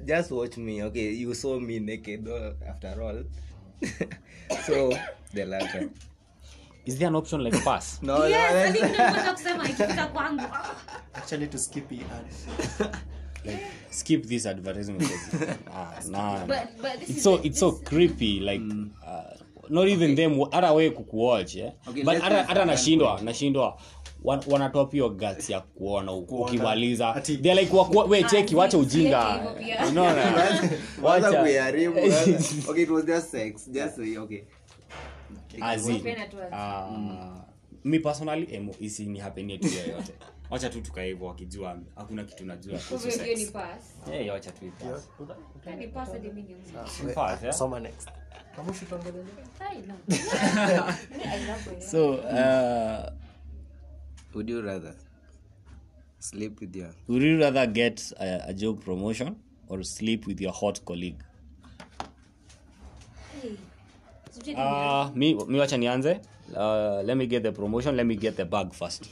[0.06, 1.10] Just watch me okay.
[1.12, 3.22] You saw me naked oh, after all.
[4.66, 4.92] So
[5.32, 5.90] the latter.
[6.86, 8.00] Is there an option like pass?
[8.02, 10.42] No, yes no, hadi kusema ikifika kwangu
[11.14, 12.26] actually to skip it and
[13.44, 15.10] like skip this advertisement.
[15.72, 16.38] Ah, nah.
[16.38, 16.46] nah.
[16.46, 18.90] but but this it's so it's so creepy like mm.
[19.06, 19.39] uh,
[19.70, 21.72] not even them hata we kukuwatch eh?
[21.86, 23.80] Okay, but hata nashindwa nashindwa.
[24.24, 27.22] Wan- wanatoa pia guts ya kuona ukimaliza.
[27.28, 27.76] Like
[28.08, 29.54] we cheki wacha ujinga.
[29.88, 30.22] unaona?
[31.02, 31.40] Wacha wacha
[32.68, 34.42] okay it was just sex just okay.
[35.60, 35.92] Azi.
[35.92, 36.94] Wapenda tu azi.
[37.84, 40.12] Mi personally emo isini hapenie tu yoyote
[40.50, 43.52] wacha tu tukae hivyo wakijua hakuna kitu najua kuhusu hivyo hiyo ni sex.
[43.52, 45.08] pass wacha tu ipass.
[45.78, 47.52] ni pass hadi mimi niongee.
[47.52, 48.08] Soma next
[51.90, 53.10] so uh,
[54.34, 54.94] would you rather
[56.18, 59.36] sleep with your would you rather get a, a job promotion
[59.68, 61.22] or sleep with your hot colleague
[63.42, 63.56] Hey.
[64.56, 66.20] Uh, mi, mi wacha nianze
[66.56, 69.08] uh, let me get the promotion let me get the bag first.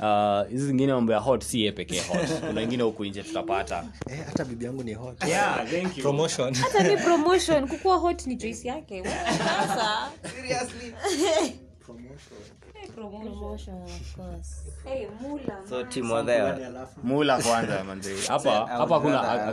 [0.00, 2.40] Uh, zingine mambo ya hot si ye pekee hot.
[2.46, 3.84] Kuna ingine huku nje tutapata.
[4.10, 5.24] Eh, hata bibi yangu ni hot.
[5.28, 6.02] Yeah, thank you.
[6.02, 6.54] promotion.
[6.54, 9.04] Hata mi promotion kukuwa hot ni choice yake.
[9.04, 10.10] Sasa.
[11.18, 11.52] Hey,
[17.02, 17.84] mula, kwanza
[18.28, 19.00] hapa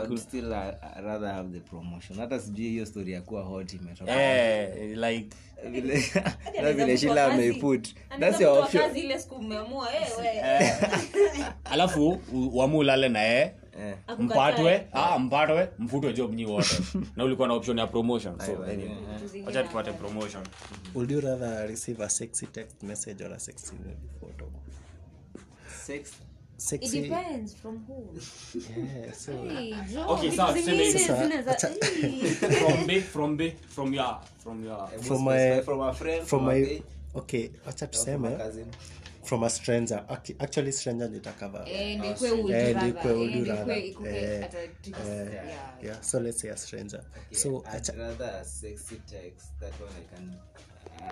[0.02, 2.18] uh, rather have the promotion.
[2.18, 4.12] Hata sijui hiyo story ya kuwa hot imetoka
[4.78, 5.36] eh, like
[5.70, 6.02] vile
[6.98, 7.88] shila ameiput.
[10.44, 10.72] Eh,
[11.72, 13.94] alafu u- uamulale naye Eh.
[14.18, 14.86] Mpatwe?
[14.92, 15.68] Ah, mpatwe?
[15.78, 16.76] Mfutwe job nyi wote
[17.16, 18.90] na ulikuwa na option ya promotion so anyway,
[19.46, 20.42] wacha tupate promotion.
[20.94, 23.72] Would you rather receive a sexy text message or a sexy
[24.20, 24.46] photo?
[25.68, 26.12] Sex.
[26.72, 28.04] It depends from who.
[28.54, 31.70] yeah, so Hey, Joe, Okay, vitu tuseme acha-
[32.60, 36.82] from be from be from your from your from my from a friend from my
[37.14, 38.36] okay wacha or from a tuseme.
[38.36, 38.66] cousin
[39.30, 40.04] from a stranger.
[40.40, 41.08] Actually stranger
[41.66, 43.76] Eh, ndio ikuwe would Eh, ndio would Eh, rather.
[43.78, 44.40] Eh,
[45.32, 45.84] yeah.
[45.84, 46.02] yeah.
[46.02, 47.04] So let's say a stranger.
[47.32, 49.46] So I'd acha rather a sexy text.
[49.60, 50.34] That one I can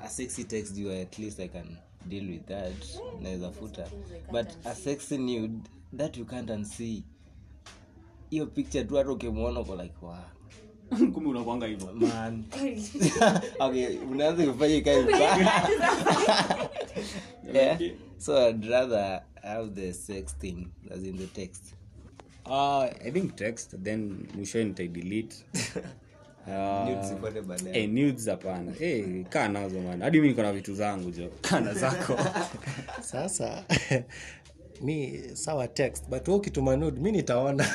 [0.04, 1.76] a sexy text you at least I can
[2.08, 2.74] deal with that.
[3.22, 3.84] Naweza futa.
[4.32, 7.02] But a sexy nude that you can't unsee.
[8.30, 10.16] Hiyo picture tu hata ukimwona uko like wow.
[11.12, 11.88] Kumbe unakwanga hivyo.
[13.58, 15.04] Okay unaanza kufanya ikae
[18.18, 21.64] so I'd rather have the sex thing as in the text.
[22.46, 25.36] Uh, i think text then mwisho nitaidelete
[26.46, 26.52] Uh,
[27.72, 28.72] eh, nudes hapana.
[28.80, 31.28] Eh, kaa nazo mana hadi mi niko na vitu zangu jo.
[31.50, 32.18] Kana zako.
[33.10, 33.64] Sasa
[34.82, 37.66] mi sawa text but wewe ukituma nude mi nitaona.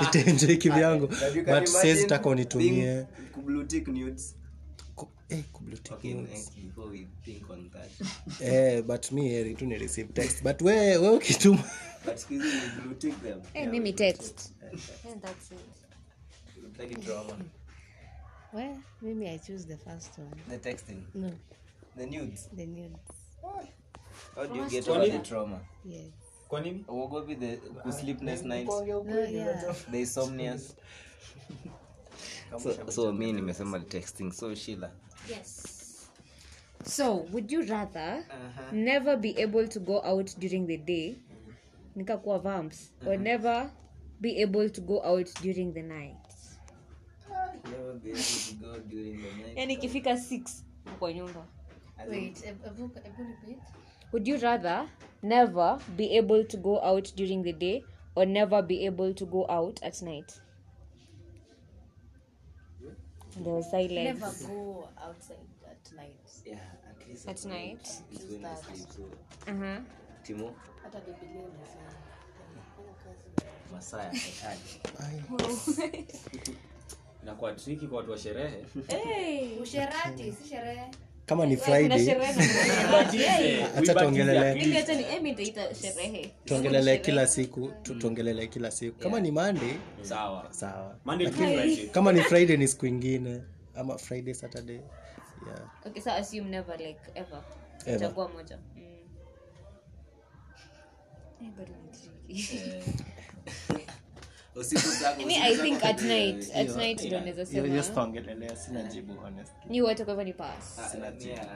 [0.00, 1.16] Nitaenjoy kivyangu But
[1.66, 3.06] sezi siwezi taka unitumie being-
[3.44, 4.36] blue tick nudes.
[4.94, 5.42] Ku- eh,
[5.92, 6.30] Okay, nudes.
[6.30, 7.90] next, before we think on that.
[8.40, 9.78] eh, but mi heri tu ni
[10.14, 11.64] text but we we ukituma
[13.22, 13.42] them.
[13.54, 14.52] Eh, mimi text
[15.10, 15.58] And that's it.
[16.64, 17.36] Utaki drama.
[18.52, 20.30] Well, maybe I choose the first one.
[20.48, 21.02] The texting.
[21.14, 21.30] No,
[21.96, 22.48] The nudes.
[22.56, 22.98] the nudes.
[24.36, 25.60] How do you get over the trauma?
[25.84, 26.12] Yes.
[26.48, 27.58] kwa nini Uogopi the
[27.92, 29.74] sleepless nights, No, yeah.
[29.90, 30.74] the insomnias.
[32.62, 34.32] So, so mi nimesema texting.
[34.32, 34.90] So Sheila.
[36.84, 38.62] So would you rather uh-huh.
[38.72, 41.16] never be able to go out during the day
[41.96, 43.22] nikakuwa vamps or uh-huh.
[43.22, 43.70] never
[44.20, 46.16] be able to go out during the night?
[47.64, 49.56] Never be able to go during the night.
[49.56, 50.42] yani ikifika 6
[50.98, 51.46] kwa nyumba.
[52.10, 53.58] Wait, a, a book, a book repeat?
[54.12, 54.86] would you rather
[55.22, 59.46] never be able to go out during the day or never be able to go
[59.48, 60.40] out at night
[63.40, 65.36] there was silence Never go outside
[65.70, 66.30] at night.
[66.46, 66.54] Yeah,
[66.90, 67.88] at least at night
[68.30, 68.88] when I sleep.
[68.96, 69.02] So,
[69.52, 69.80] uh-huh.
[70.24, 71.92] Timo, Hata Biblia inasema.
[73.72, 74.60] Masaya, hatari.
[77.22, 78.66] inakuwa triki kwa watu wa sherehe
[79.62, 80.90] Usherati, si sherehe.
[81.32, 82.04] Kama ni friday.
[82.04, 83.64] sherehe.
[83.94, 84.54] Tuongelele.
[84.54, 86.32] Mimi hata ni- eh, mi nitaita sherehe.
[86.44, 88.98] Tuongelele kila siku tuongelele kila siku.
[89.00, 90.46] Kama ni monday sawa.
[90.50, 90.96] sawa.
[91.04, 91.30] Monday
[91.92, 93.40] kama ni friday ni siku ingine.
[93.74, 94.76] Ama friday saturday.
[95.46, 95.60] Yeah.
[95.86, 97.42] okay so assume never like ever.
[97.86, 98.00] Ever.
[98.00, 98.58] chagua moja.
[98.76, 98.82] Mm.
[101.42, 102.48] Eh, bado ni tricky.
[107.82, 109.14] Sitaongelelea sina jibu
[110.04, 110.78] kwa hivyo ni pass?
[111.26, 111.46] Yeah,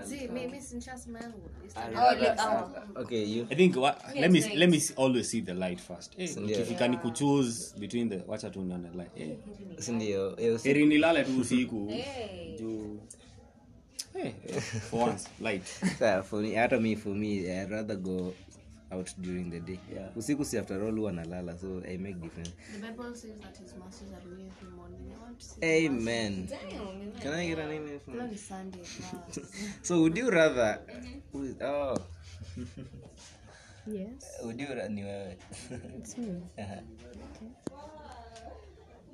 [2.97, 3.47] Okay, you.
[3.51, 6.15] i think what, let me it's let me always see the light first.
[6.19, 6.57] Eh, Sindio.
[6.57, 9.11] ikifika ni kuchoose between the wacha tu nione light.
[9.17, 11.93] Eh, ndio, eh, usiku- heri nilale tu usiku.
[12.59, 12.99] Juu.
[14.25, 14.33] Eh,
[14.91, 15.63] for once light.
[15.99, 17.29] So for me- hata mi for me
[17.63, 18.33] I'd rather go
[18.90, 19.79] out during the day
[20.16, 23.75] usiku si after all huwa nalala so i make difference The Bible says that his
[23.85, 25.01] mercies are new every morning.
[25.12, 25.87] I want to see.
[25.87, 26.49] amen
[27.22, 28.81] can i get an amen from Leo Sunday.
[29.83, 30.81] so would you rather
[31.33, 31.96] who is, oh
[33.87, 34.38] Yes.
[34.44, 35.37] would you ra- ni wewe
[35.99, 36.42] It's me.
[36.59, 36.81] Aha.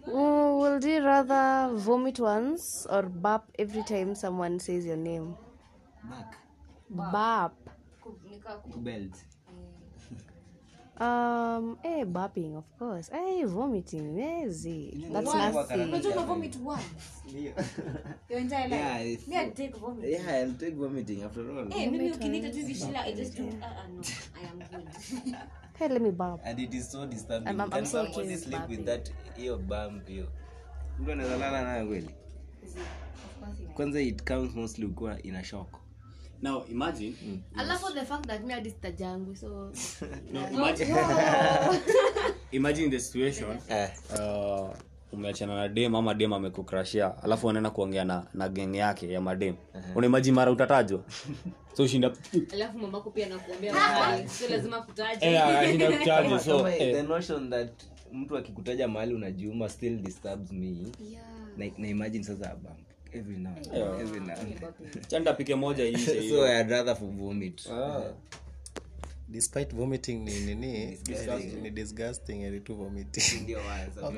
[0.06, 5.34] Oh, would you rather vomit once or burp every time someone says your name?
[6.90, 7.52] Burp.
[11.02, 13.10] Um, eh, burping, of course.
[13.10, 14.14] Eh, vomiting.
[14.46, 15.08] Easy.
[15.12, 15.54] That's Once.
[15.54, 15.90] nasty.
[18.70, 21.68] Yeah, if- yeah, I'll take vomiting after all.
[25.78, 26.40] Hey, let me burp.
[26.44, 27.48] And it is so disturbing.
[27.48, 28.84] I'm- I'm- Can I'm so somebody okay with sleep with burping.
[28.84, 30.28] that hiyo bump hiyo?
[30.98, 32.10] Mtu anaweza lala nayo kweli?
[33.74, 35.81] Kwanza it comes mostly ukiwa a shock.
[36.42, 37.14] Now imagine.
[37.56, 39.72] Alafu the fact that me hadi sitajangu, so.
[40.32, 40.96] No, imagine.
[42.52, 43.58] Imagine the situation.
[43.70, 43.88] Eh.
[44.18, 44.68] uh,
[45.12, 49.54] umeachana na dem ama dem amekukrashia alafu anaenda kuongea na, na geng yake ya madem.
[49.94, 51.00] Unaimajini mara utatajwa
[51.76, 52.12] so ushinda
[52.52, 55.26] alafu mamako pia nakuambia mahali lazima kutaja
[55.62, 57.70] Eh, kutajwa so eh, the notion that
[58.12, 60.76] mtu akikutaja mahali unajiuma still disturbs me.
[61.56, 65.04] Na, na imagine sasa bump every now and then, every now and then.
[65.08, 66.60] chanda pike moja iishe so hiyo.
[66.60, 67.68] I'd rather for vomit.
[69.28, 70.86] Despite vomiting ni nini
[71.62, 72.74] ni disgusting.
[72.76, 73.40] vomiting.
[73.42, 73.60] Ndio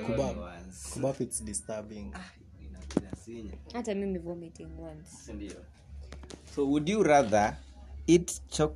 [0.07, 0.31] kubab.
[0.31, 1.23] ndio wazi.
[1.25, 2.13] It's disturbing.
[2.61, 5.33] Ina- inasinya hata mimi vomiting once.
[5.33, 5.57] Ndio?
[6.55, 7.57] So would you rather
[8.07, 8.73] eat choc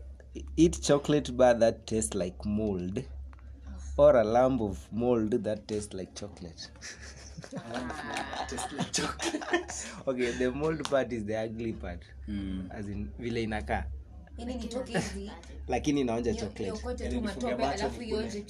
[0.57, 3.04] eat chocolate bar that tastes like mold
[3.96, 6.70] or a lump of mold that tastes like chocolate
[10.07, 12.03] okay the mold part is the ugly part.
[12.70, 13.85] As in vile inakaa.
[14.87, 15.31] Hivi.
[15.68, 17.20] Lakini inaonja chocolate.
[17.20, 18.40] matope alafu ionje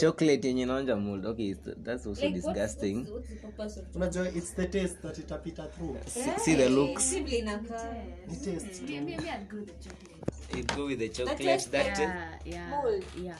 [0.00, 0.48] chocolate.
[0.48, 2.94] Yenye inaonja mold okay that's also Like, disgusting.
[3.04, 5.96] what's- what's the purpose of unajua it's the taste that itapita through.
[6.06, 7.10] See, see the looks?
[7.10, 7.94] Si vile inakaa.
[8.28, 8.82] Ni taste.
[8.82, 10.60] Me, me, me, I'd go with the chocolate.
[10.60, 13.36] it go with the taste that Yeah, yeah, yeah.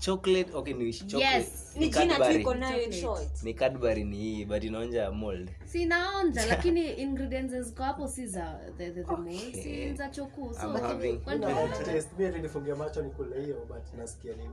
[0.00, 0.50] Chocolate?
[0.54, 1.36] Okay ni chocolate.
[1.36, 1.66] Yes.
[1.76, 2.40] ni jina tu Cadbury.
[2.40, 3.42] iko nayo in short.
[3.42, 5.50] Ni cadbury ni hii but inaonja mold.
[5.64, 10.60] Sinaonja lakini ingredients ziko hapo si za the, the, the mold si za choku so
[10.66, 14.44] I'm having- kwani- nifungia macho nikule hiyo but nasikia ni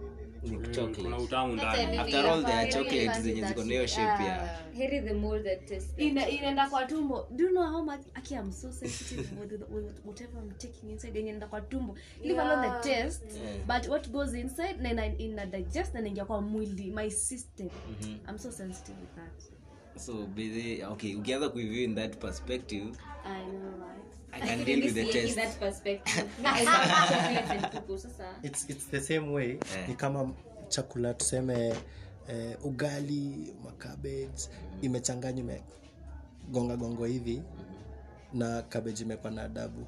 [0.50, 1.02] ni ni chocolate.
[1.02, 1.98] kuna utamu ndani.
[1.98, 4.28] after all there are nafanya zenye ziko na shape ah.
[4.28, 6.04] ya heri the mold that taste.
[6.06, 7.28] Ina- inaenda kwa tumbo.
[7.32, 9.62] Do you know how much aki i'm so sensitive with
[10.06, 11.96] whatever i'm taking inside inaenda kwa tumbo.
[12.24, 13.26] Leave alone the taste
[13.68, 17.70] but what goes inside na ina, ina digest na naingia kwa mwili my system.
[18.30, 19.44] I'm so sensitive with that.
[20.02, 24.14] So busy okay ukianza kuiview in that perspective i know right?
[24.32, 26.26] I can deal with the that perspective.
[28.44, 29.48] It's, it's same way.
[29.48, 29.88] Yeah.
[29.88, 30.34] ni kama
[30.70, 31.74] chakula tuseme
[32.28, 34.50] eh, ugali macabbage
[34.82, 35.56] imechanganywa
[36.50, 37.42] imegonga gongo hivi
[38.34, 39.86] na cabbage imekwa na adabu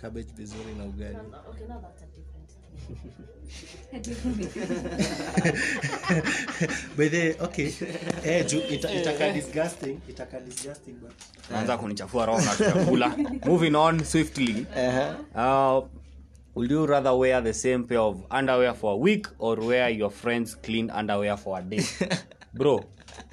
[0.00, 1.16] cabbage vizuri na ugali.
[1.50, 2.50] Okay now that's a different
[6.96, 7.74] by the okay.
[8.24, 11.12] Eh, juu ita, itaka disgusting itaka disgusting but
[11.50, 14.66] naanza kunichafua roho na chakula moving on swiftly.
[15.34, 15.80] Uh,
[16.54, 20.10] would you rather wear the same pair of underwear for a week or wear your
[20.10, 21.84] friends clean underwear for a day?
[22.54, 22.84] Bro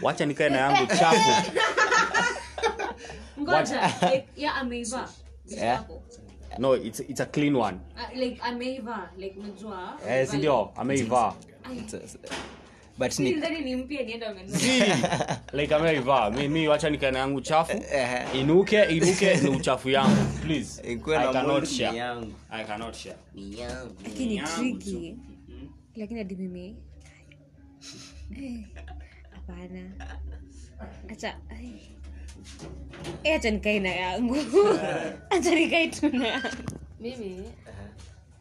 [0.01, 1.51] wacha nikae na yangu chafu.
[3.39, 3.91] Ngoja
[4.37, 5.09] ya ameiva.
[5.45, 5.83] Yeah.
[6.59, 7.79] No it's, it's a clean one.
[7.95, 11.33] Uh, like ameiva like unajua eh, sindio ameivaa
[12.97, 14.83] but ni ndani ni mpya nienda Si,
[15.53, 17.77] like ameivaa mi, mi wacha yangu chafu
[18.33, 20.81] inuke inuke ni uchafu yangu please.
[20.87, 21.97] I cannot share.
[21.97, 22.33] yangu.
[22.49, 23.17] I cannot share.
[23.35, 25.17] ni yangu lakini tricky.
[25.95, 26.75] lakini hadi mimi
[28.35, 28.65] Eh,
[29.31, 29.91] hapana.
[31.09, 31.65] Acha ai.
[31.65, 31.96] Eh,
[33.35, 34.35] acha nikae na yangu.
[35.29, 36.47] Acha nikae tu na yangu.
[36.99, 37.43] Mimi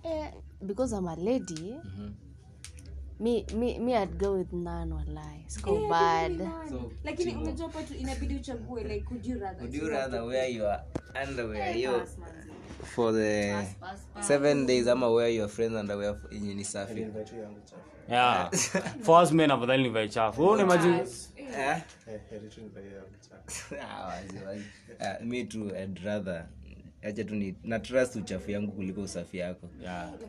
[0.04, 0.30] eh,
[0.66, 1.76] because i'm a lady
[3.18, 6.48] me, me, me i'd go with none walai siko bad.
[7.04, 9.61] lakini unajua patu inabidi uchague like would you rather?
[9.62, 10.80] Would you rather wear your
[11.28, 11.72] underwear?
[11.74, 12.06] Hiyo
[12.94, 13.64] for the
[14.20, 17.06] seven days ama wear your friends underwear yenye ni safi
[18.10, 18.50] Yeah.
[19.02, 21.06] For men afadhali nivae chafu Wewe unaimagine
[21.58, 21.82] Eh?
[23.80, 24.64] Ah, wazi, wazi.
[25.00, 26.46] Ah, me too i'd rather
[27.02, 30.10] acha tu ni na trust uchafu yangu kuliko usafi yako Yeah.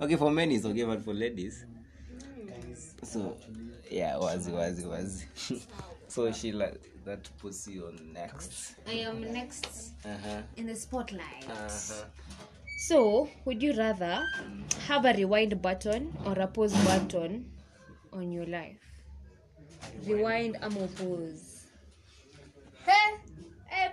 [0.00, 1.66] okay for men is okay but for ladies
[3.12, 3.36] so
[3.90, 5.28] yeah wazi wazi wazi
[6.08, 6.72] so sheila
[7.04, 9.66] that puts you on next i am next
[10.04, 10.42] uh-huh.
[10.56, 12.04] in the spotlight Uh-huh.
[12.76, 14.24] So would you rather
[14.86, 17.50] have a rewind button or a pause button
[18.12, 18.78] on your life?
[20.06, 21.66] Rewind ama pause?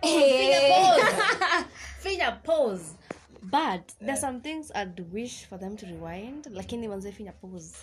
[2.04, 2.94] Finya pose
[3.44, 6.46] but there's some things i'd wish for them to rewind.
[6.52, 7.76] Lakini manze finya pose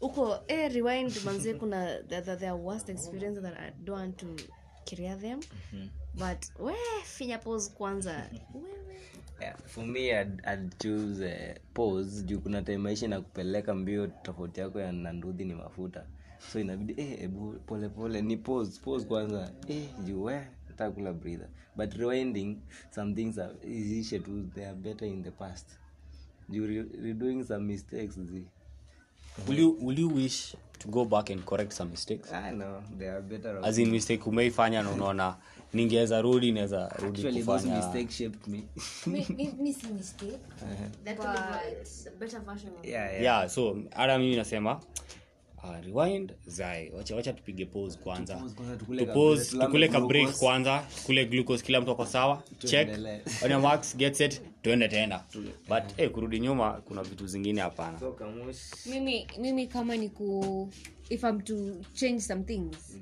[0.00, 4.36] uko eh, rewind manze kuna the, the, their worst experience that i don't want to
[4.84, 5.40] carry them.
[6.14, 8.30] But we finya pose kwanza.
[8.54, 9.00] Wewe.
[9.66, 12.22] For me I'd, I'd pause.
[12.22, 16.06] Juu kuna time maisha inakupeleka mbio tofauti yako ya nandudhi ni mafuta.
[16.52, 19.52] So inabidi eh, ebu pole pole ni pause pause kwanza.
[19.68, 21.48] Eh, juu we takula breather.
[21.76, 22.56] But rewinding
[22.90, 25.66] some things are isishe tu they are better in the past.
[26.48, 28.44] Juu re, redoing some mistakes zi.
[29.48, 32.32] Will will you wish to go back and correct some mistakes.
[32.32, 35.36] I know they are better as in mistake umeifanya na unaona
[35.74, 37.76] ningeweza rudi naweza rudi actually those kufanya.
[37.86, 38.62] mistakes shaped me.
[39.06, 40.38] Mistake.
[42.18, 42.42] Version
[42.82, 43.22] yeah, yeah.
[43.22, 44.80] yeah so hata mimi nasema
[45.64, 46.90] uh, rewind zai.
[46.96, 48.42] Wacha, wacha tupige pause kwanza.
[48.98, 50.84] Tupause tukule ka break, kwanza.
[50.96, 52.42] Tukule glucose kila mtu ako sawa.
[52.58, 52.88] Check.
[53.44, 54.40] On your marks get set.
[54.62, 55.20] Tuende tena.
[55.68, 58.00] But eh, kurudi nyuma kuna vitu zingine hapana.
[58.00, 58.16] So,
[58.86, 60.70] mimi mimi kama ni ku
[61.10, 61.54] if i'm to
[61.94, 62.96] change some things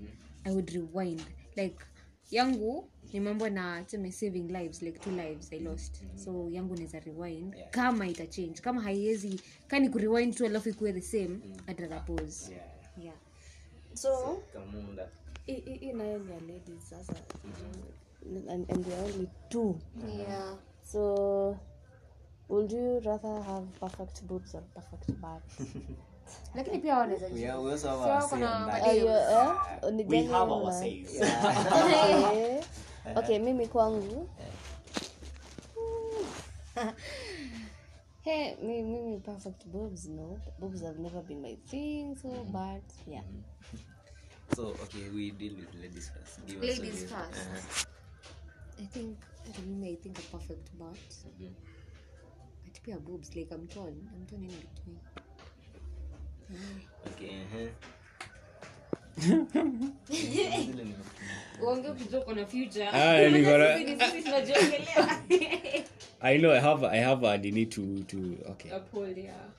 [0.44, 1.22] i would rewind.
[1.56, 1.76] Like
[2.32, 6.02] yangu ni mambo na tuseme saving lives like two lives i lost.
[6.16, 7.56] So yangu naweza rewind.
[7.70, 12.52] Kama ita change kama haiwezi kani kurewind tu alafu ikuwe the same I'd rather pause.
[13.02, 13.16] Yeah.
[13.94, 15.08] so Kamunda.
[15.46, 17.14] hii- nayo ni ya ladies sasa.
[18.48, 19.78] And, and are only two.
[20.18, 20.56] Yeah.
[20.82, 21.56] so
[22.48, 25.60] would you rather have perfect boobs or perfect butts
[26.54, 27.28] lakini pia wanaweza
[31.20, 32.64] Eh,
[33.18, 34.28] okay mimi kwangu.
[38.22, 40.38] Hey mi- mimi perfect boobs no.
[40.58, 43.24] Boobs have never been my thing so but yeah.
[44.56, 46.44] So, okay, we deal with ladies first.
[46.46, 47.14] Give Ladies first.
[47.14, 47.86] Uh-huh.
[48.82, 49.16] i think
[49.54, 50.98] to me i think a perfect butt.
[52.66, 53.94] A pia boobs like I'm torn.
[54.14, 54.98] I'm torn in between
[66.20, 68.70] i know i have i have a need to to okay.
[68.70, 69.50] Uphold yeah.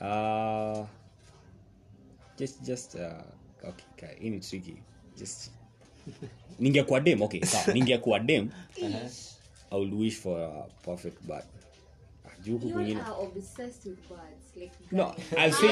[0.00, 0.86] Uh
[2.38, 3.22] just just uh
[3.64, 4.76] okay ka- hii ni tricky
[5.18, 5.50] just
[6.58, 8.50] ningekuwa dem okay sawa ningekuwa dem.
[9.70, 11.44] I would wish for a perfect bud
[12.42, 13.00] Juu huku you kwingine.
[13.00, 15.68] are obsessed with birds like no i'll say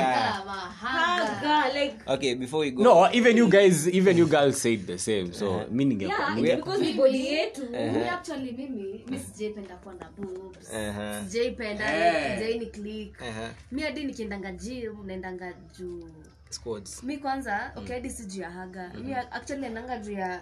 [2.06, 5.64] okay before we go no even you guys even you girls said the same so
[5.70, 7.70] mi ningekuwa yeah ninge- it's because ni body yetu.
[7.70, 10.68] Mi actually mimi mi sijaipenda kuwa na boobs.
[10.72, 11.24] Uh-huh.
[11.24, 11.84] sijaipenda
[12.36, 13.20] sijai ni click.
[13.20, 13.48] Uh-huh.
[13.72, 16.08] mi hadi nikiendanga gym naendanga juu.
[16.50, 18.92] Squads mi kwanza okay hadi si juu ya haga.
[19.04, 20.40] Mi actually naendanga juu ya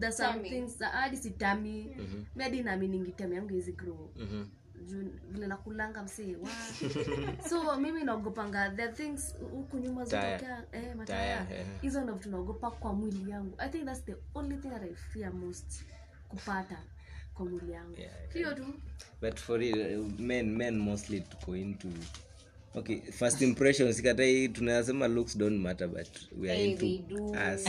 [0.00, 1.96] the some things za- hadi si tami
[2.36, 4.10] mi hadi naaminingi tami yangu hizi grow.
[4.16, 4.44] Mhm.
[5.30, 6.48] Vile nakulanga msee wow.
[7.48, 11.46] so mimi naogopanga the things huku nyuma zitokea eh, mataya.
[11.58, 11.66] Eh.
[11.80, 13.54] hizo ndo vitu naogopa kwa mwili yangu.
[13.58, 15.82] I think that's the only thing that i fear most
[16.28, 16.78] kupata
[17.34, 17.96] kwa mwili yangu.
[18.32, 18.74] Hiyo tu.
[19.20, 21.88] But for real men men mostly tuko into
[22.76, 26.08] okay first impressions sikatai tunasema looks don't matter but
[26.40, 26.86] we are into
[27.54, 27.64] us.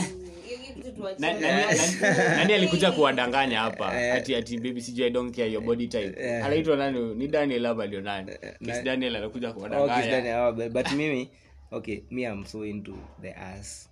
[1.18, 4.12] Nani- alikuja kuwadanganya hapa?
[4.12, 6.42] Ati ati baby sijui i don't care your body type.
[6.42, 7.14] Anaitwa nani?
[7.14, 8.32] Ni daniel ama ndio nani?
[8.64, 10.10] Kiss daniel anakuja Oh, kuwadanganya.
[10.10, 11.28] Daniel, oh, but, but mimi
[11.70, 13.88] okay me i'm so into the ass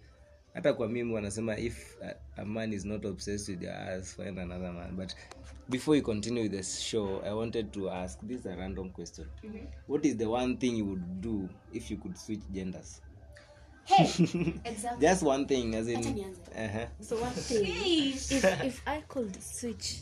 [0.56, 1.96] hata kwa mimi wanasema if
[2.36, 5.12] a, man is not obsessed with your ass find another man but
[5.68, 9.26] before you continue with the show i wanted to ask this is a random question
[9.44, 9.66] mm-hmm.
[9.88, 13.02] what is the one thing you would do if you could switch genders
[13.84, 14.04] Hey,
[14.64, 16.86] exactly just one thing as in uh-huh.
[17.00, 18.32] so one thing if,
[18.64, 20.00] if i could switch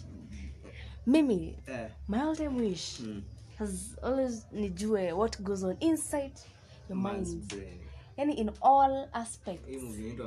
[1.07, 3.23] mimi uh, my all time wish mm.
[3.59, 6.33] has always nijue what goes on inside
[6.89, 7.84] your mind's mind brain.
[8.17, 9.69] Yani in all aspects.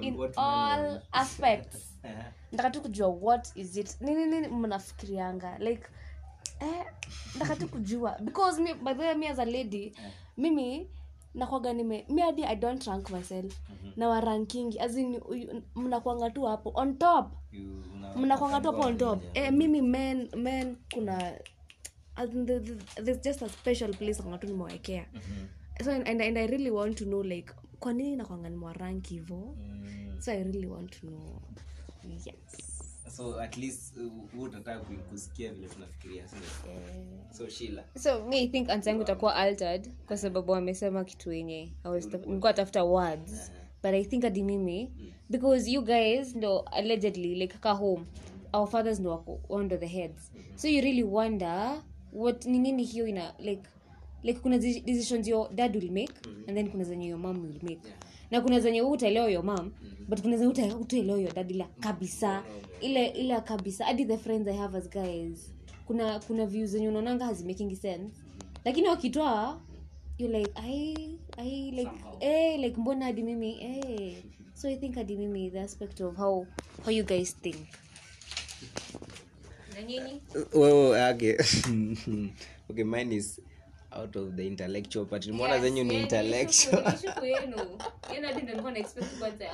[0.01, 1.77] In all aspects.
[2.03, 2.23] Uh-huh.
[2.51, 3.97] nataka tu kujua what is it.
[4.01, 5.57] Nini nini mnafikirianga?
[5.59, 5.87] Like
[6.59, 6.85] eh,
[7.33, 8.17] nataka tu kujua.
[8.25, 9.93] Because me, by the way me as a lady
[10.37, 10.87] mimi
[11.35, 13.53] nakwaga nime mi hadi i don't rank myself.
[13.95, 15.21] Na warankingi azin
[15.75, 17.31] mnakwanga tu hapo on top.
[18.15, 19.23] Mnakwanga tu hapo on top.
[19.33, 21.33] eh, mimi men men kuna
[22.95, 25.05] there's just a special place angatu nimewekea.
[25.13, 25.83] Mm-hmm.
[25.85, 29.55] so and, and, and i really want to know like kwa nini nakwanga nimewarank hivo?
[30.19, 31.41] So i really want to know.
[32.25, 32.27] Yes.
[33.15, 36.47] So at least uh, utataka kusikia vile tunafikiria sindio?
[37.31, 41.73] so shila so mi i think ansa yangu itakuwa altered kwa sababu amesema kitu yenye
[41.83, 43.51] I was taf- nilikuwa tafuta words
[43.83, 44.91] but i think hadi mimi
[45.29, 48.05] because you guys ndo allegedly like ka home
[48.53, 50.31] our fathers ndo wako under the heads.
[50.55, 51.81] So you really wonder
[52.13, 53.69] what ni nini hiyo ina like
[54.27, 56.13] like kuna deci- decisions your dad will make
[56.47, 57.81] and then kuna zenye your mom will make.
[58.31, 59.71] Na kuna zenye utaelewa your mom
[60.07, 62.43] but kuna zenye utaelewa your dad ila kabisa.
[62.81, 63.85] Ile ile kabisa.
[63.85, 65.53] Hadi the friends i have as guys
[65.85, 68.13] kuna kuna views zenye unaonanga hazimaking sense.
[68.65, 69.61] Lakini wakitoa
[70.17, 70.95] you like i
[71.37, 74.15] i like eh like mbona hadi mimi eh.
[74.53, 76.45] So i think hadi mimi the aspect of how
[76.83, 77.55] how you guys think.
[79.77, 79.83] Na
[80.53, 81.37] Wewe, okay
[82.69, 83.39] okay mine is
[83.97, 86.83] out of the intellectual part nimeona zenyu ni intellectual.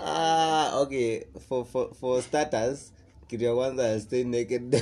[0.06, 1.24] ah okay.
[1.48, 2.94] For for for starters
[3.28, 4.76] kitu ya kwanza stay naked.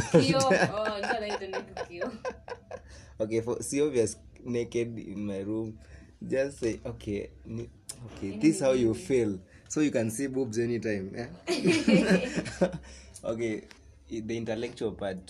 [3.19, 5.77] Oh, okay for see obvious naked in my room.
[6.21, 7.69] Just say okay ni,
[8.05, 9.39] okay this how you feel.
[9.69, 11.29] So you can see boobs anytime yeah?
[13.31, 13.61] okay
[14.09, 15.21] the intellectual part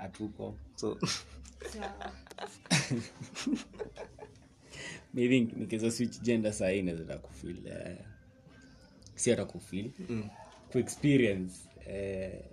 [0.00, 0.54] atuko.
[0.76, 0.98] So
[5.14, 8.04] maybe nikiza switch gender sahii inaweza kufil uh,
[9.14, 10.28] si hata kufil mm.
[10.72, 11.54] kuexperience
[11.86, 12.44] uh,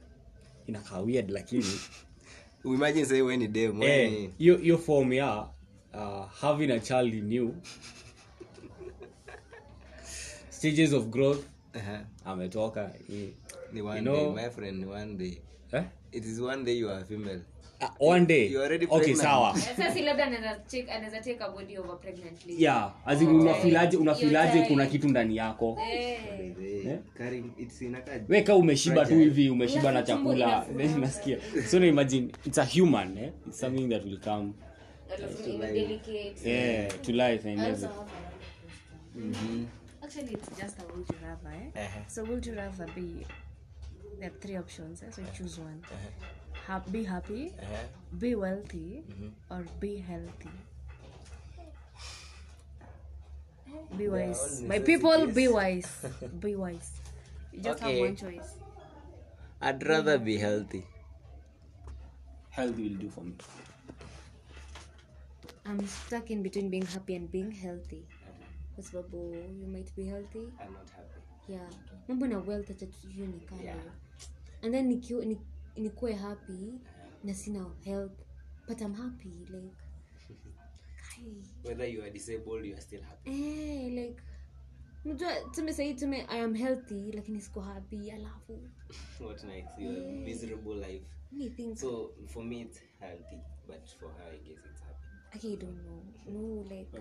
[0.68, 1.66] inakaa weird lakini
[2.66, 5.50] imagine say when ni dem eh, hiyo hiyo form ya
[5.94, 7.56] uh, having a child in you
[10.50, 12.00] stages of growth uh-huh.
[12.26, 13.30] ametoka eh,
[13.74, 15.38] ni one You know- day my friend one day
[15.72, 15.84] eh?
[16.12, 17.42] it is one day you are female
[17.84, 22.00] uh, one day You already okay sawa Sasa si labda anaweza take a body over
[22.00, 22.64] pregnantly.
[22.64, 26.20] yeah azin unafilaje unafilaje kuna kitu ndani yako Eh.
[26.86, 27.00] Eh,
[28.30, 31.38] weka umeshiba tu hivi umeshiba na chakula then unasikia
[31.72, 33.32] so na imagine it's a human eh?
[33.48, 34.54] it's something that will come
[35.18, 36.50] Alafu ni delicate.
[36.50, 37.88] yeah, to life and everything.
[37.88, 38.08] have
[39.16, 39.68] another.
[40.04, 41.72] Actually, it's just a would you eh?
[41.76, 42.04] Uh-huh.
[42.08, 42.54] So would you
[42.96, 43.26] be?
[44.20, 45.12] There are three options, eh?
[45.12, 45.82] so you choose one.
[46.68, 47.84] Ha- be happy, uh-huh.
[48.20, 49.04] be wealthy,
[49.52, 50.50] or be healthy.
[53.98, 56.06] be all wise my people be wise.
[56.40, 56.92] Be wise.
[57.52, 57.92] You just Okay.
[58.00, 58.50] have one choice.
[59.62, 60.86] I'd rather be healthy.
[62.50, 63.34] Healthy will do for me.
[65.66, 68.04] I'm stuck in between being happy and being healthy.
[68.76, 70.48] Kwa sababu you might be healthy.
[70.60, 71.20] I'm not happy.
[71.48, 71.70] Yeah.
[72.08, 73.76] Mambo na wealth acha tujue ni kale Yeah.
[74.64, 75.40] and then nikiwa- ni-
[75.76, 76.80] nikuwe happy
[77.24, 78.12] na sina help
[78.68, 79.76] but i'm happy like
[81.64, 83.30] whether you are disabled you are still happy.
[83.30, 84.22] Eh like
[85.06, 88.70] unajua tume sahii tume i am healthy lakini siko happy alafu
[89.26, 89.80] what next?
[89.80, 91.06] Your miserable life.
[91.32, 95.04] Me think so for me it's healthy but for her i guess it's happy.
[95.48, 96.04] I don't know.
[96.28, 96.92] No like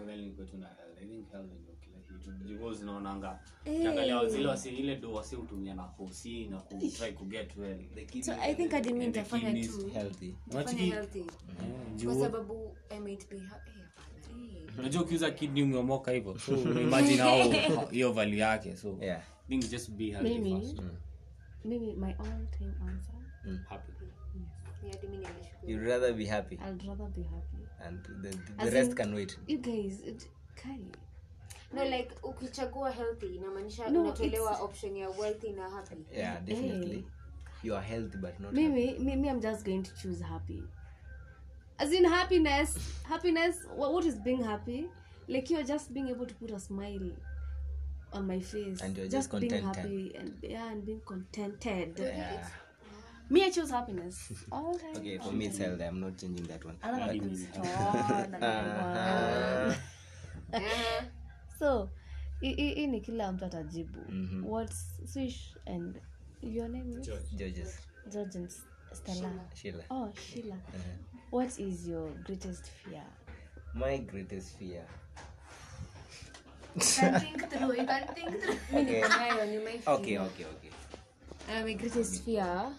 [2.78, 3.38] zinaonanga.
[3.64, 7.78] Zile ile do wasi hutumia na hosi na kutry kuget well.
[7.94, 9.88] The kidney so i think hadi mi nitafanya tu.
[9.92, 10.26] healthy.
[10.46, 11.24] Nitafanya Unachiki- healthy.
[11.96, 14.78] Juu- kwa sababu i might be ha- hapana, eh.
[14.78, 16.52] unajua ukiuza kidney umeomoka hivyo so
[16.82, 18.98] imagine how hiyo value yake so.
[19.00, 19.22] Yeah.
[19.48, 20.60] Things just be healthy Mimi?
[20.60, 20.80] first.
[21.64, 23.14] Maybe my all time answer.
[23.68, 23.92] Happy.
[24.84, 25.70] Yeah, hadi mi nimeshukuru.
[25.72, 26.54] you'd rather be happy.
[26.54, 27.56] I'd rather be happy.
[27.86, 29.38] And the, the, the As rest in- can wait.
[29.48, 30.78] you guys it, kai
[31.72, 37.04] no like ukichagua healthy inamaanisha No, unatolewa option ya wealthy na happy yeah definitely
[37.62, 38.68] you are healthy but not happy.
[38.68, 40.62] Mimi, me, me, I'm just going to choose happy.
[41.78, 42.76] As in happiness,
[43.08, 43.56] happiness.
[43.76, 44.88] What, what is being happy?
[45.28, 47.10] Like you're just being able to put a smile
[48.12, 49.76] on my face, And you're just being contented.
[49.76, 51.98] happy and yeah, and being contented.
[51.98, 52.48] yeah
[53.30, 54.32] Me, I chose happiness.
[54.50, 54.96] All time.
[54.96, 57.64] okay for me it's healthy i'm not changing that one Another store,
[58.34, 59.76] another one.
[60.52, 61.10] so hii-
[62.40, 64.00] hii hii ni kila mtu atajibu.
[64.44, 66.00] What's swish and
[66.42, 67.10] your name is?
[67.36, 68.50] Georges george and
[68.92, 69.30] stella.
[69.54, 70.56] Sheila oh sheila
[71.30, 73.04] what is your greatest fear?
[73.74, 74.86] My greatest fear.
[76.76, 76.80] My
[78.70, 79.04] fear.
[79.86, 80.70] okay okay okay.
[81.48, 82.72] Uh, my greatest fear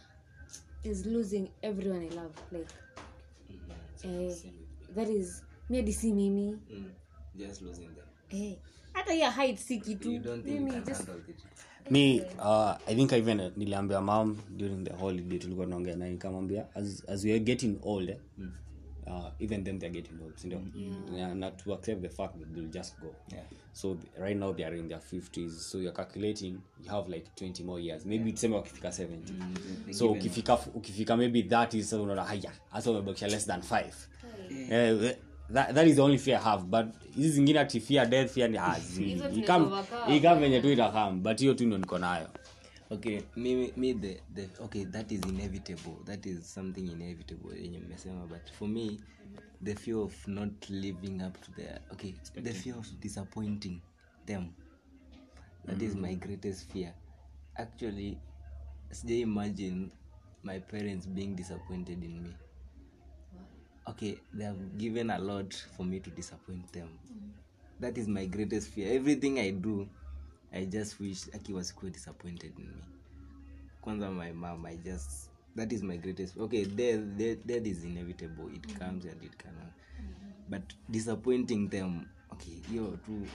[0.83, 2.33] is losing everyone I love.
[2.51, 2.67] Like,
[4.03, 4.33] eh,
[4.95, 6.57] that is me DC mimi.
[6.71, 6.91] mm.
[7.35, 8.12] just losing them
[8.93, 10.11] hata hiya height si kitu.
[10.11, 11.09] you don't think you Mimi just
[11.91, 16.75] mi uh, i think even uh, niliambia mam during the holiday tulikuwa naongea na nikamwambia
[16.75, 18.17] as, as we are getting old eh,
[19.07, 20.61] uh, even them they're getting old sindio
[21.15, 21.35] yeah.
[21.35, 23.15] na to accept the fact that they'll just go.
[23.31, 23.45] Yeah.
[23.73, 27.29] so th- right now they are in their 50s so you're calculating you have like
[27.35, 28.05] 20 more years.
[28.05, 33.45] Maybe tuseme wakifika 70 so ukifika ukifika maybe 30 sasa unaona haya hasa umebakisha less
[33.47, 33.83] than 5
[34.69, 35.15] Eh,
[35.49, 38.49] that, that is the only fear I have but hizi zingine ati fear death fear
[38.49, 39.11] ni hazi
[40.07, 42.27] ikam venye tu itakam but hiyo tu ndo niko nayo.
[42.89, 45.95] Okay me, me the, the okay that is inevitable.
[46.05, 48.99] That is something inevitable yenye mmesema but for me
[49.63, 52.13] the fear of not living up to their okay
[52.43, 53.81] the fear of disappointing
[54.25, 54.45] them.
[55.65, 56.93] That is my greatest fear.
[57.55, 58.17] Actually
[58.91, 59.91] sijai imagine
[60.43, 62.29] my parents being disappointed in me
[63.87, 66.89] okay they have given a lot for me to disappoint them.
[67.79, 68.93] That is my greatest fear.
[68.95, 69.87] Everything i do
[70.53, 72.83] i just wish aki wasikuwe disappointed in me.
[73.81, 78.49] Kwanza my mom i just that is my greatest okay death, death, death is inevitable.
[78.55, 79.73] It comes and it cannot.
[80.49, 83.27] But disappointing them okay hiyo tu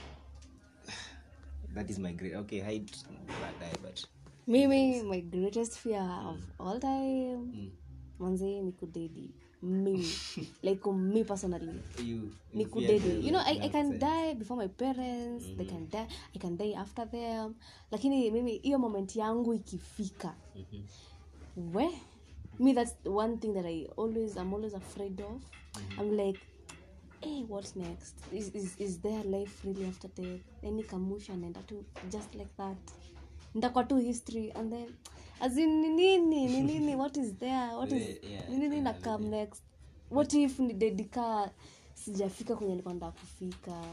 [1.75, 3.05] that is my great okay height
[3.41, 4.07] baadaye but
[4.47, 7.71] mimi my greatest fear of all time
[8.19, 9.29] manzee ni kudedi
[9.61, 10.05] mimi
[10.63, 13.99] like me personally you me could kudedi the you know I, I can sense.
[13.99, 15.45] die before my parents.
[15.57, 17.55] They can die i can die after them.
[17.91, 20.35] Lakini mimi hiyo moment yangu ikifika
[21.73, 21.89] we
[22.59, 25.41] me that's one thing that i always i'm always afraid of.
[25.99, 26.39] I'm like
[27.21, 28.15] hey what next?
[28.31, 30.41] Is, is, is there life really after death?
[30.63, 32.77] Any kamusha naenda tu just like that.
[33.55, 34.87] Ndakwa tu history and then
[35.41, 36.47] as in ni nini?
[36.47, 36.95] Ni nini?
[36.95, 37.69] What is there?
[37.77, 39.63] What is Yeah, yeah, ni nini na come next?
[40.09, 41.51] What if ni dedika
[41.93, 43.83] sijafika kwenye nilikuwa nataka kufika?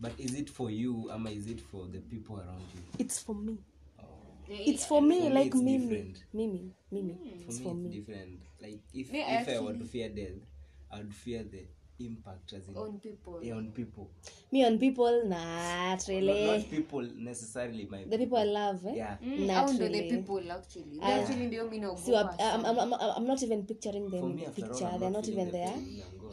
[0.00, 2.82] But is it for you ama is it for the people around you?
[3.04, 3.56] It's for me.
[4.48, 5.86] It's for me For me, like it's mimi.
[5.86, 6.24] different.
[6.34, 7.14] mimi mimi.
[7.14, 7.88] For it's me for it's me.
[7.90, 8.40] different.
[8.60, 10.38] Like if, Me, if i were to fear death
[10.90, 11.66] i would fear the
[12.00, 13.38] impact as in on people.
[13.42, 14.10] yeah, on people
[14.52, 18.94] me on people not not, really not people necessarily my the people i love eh?
[18.94, 20.98] yeah not Au the people actually.
[20.98, 22.28] They actually ndio mi See, I'm.
[22.40, 25.28] I'm, I'm, I'm, I'm not even picturing them for in me the all They're not
[25.28, 25.74] even there.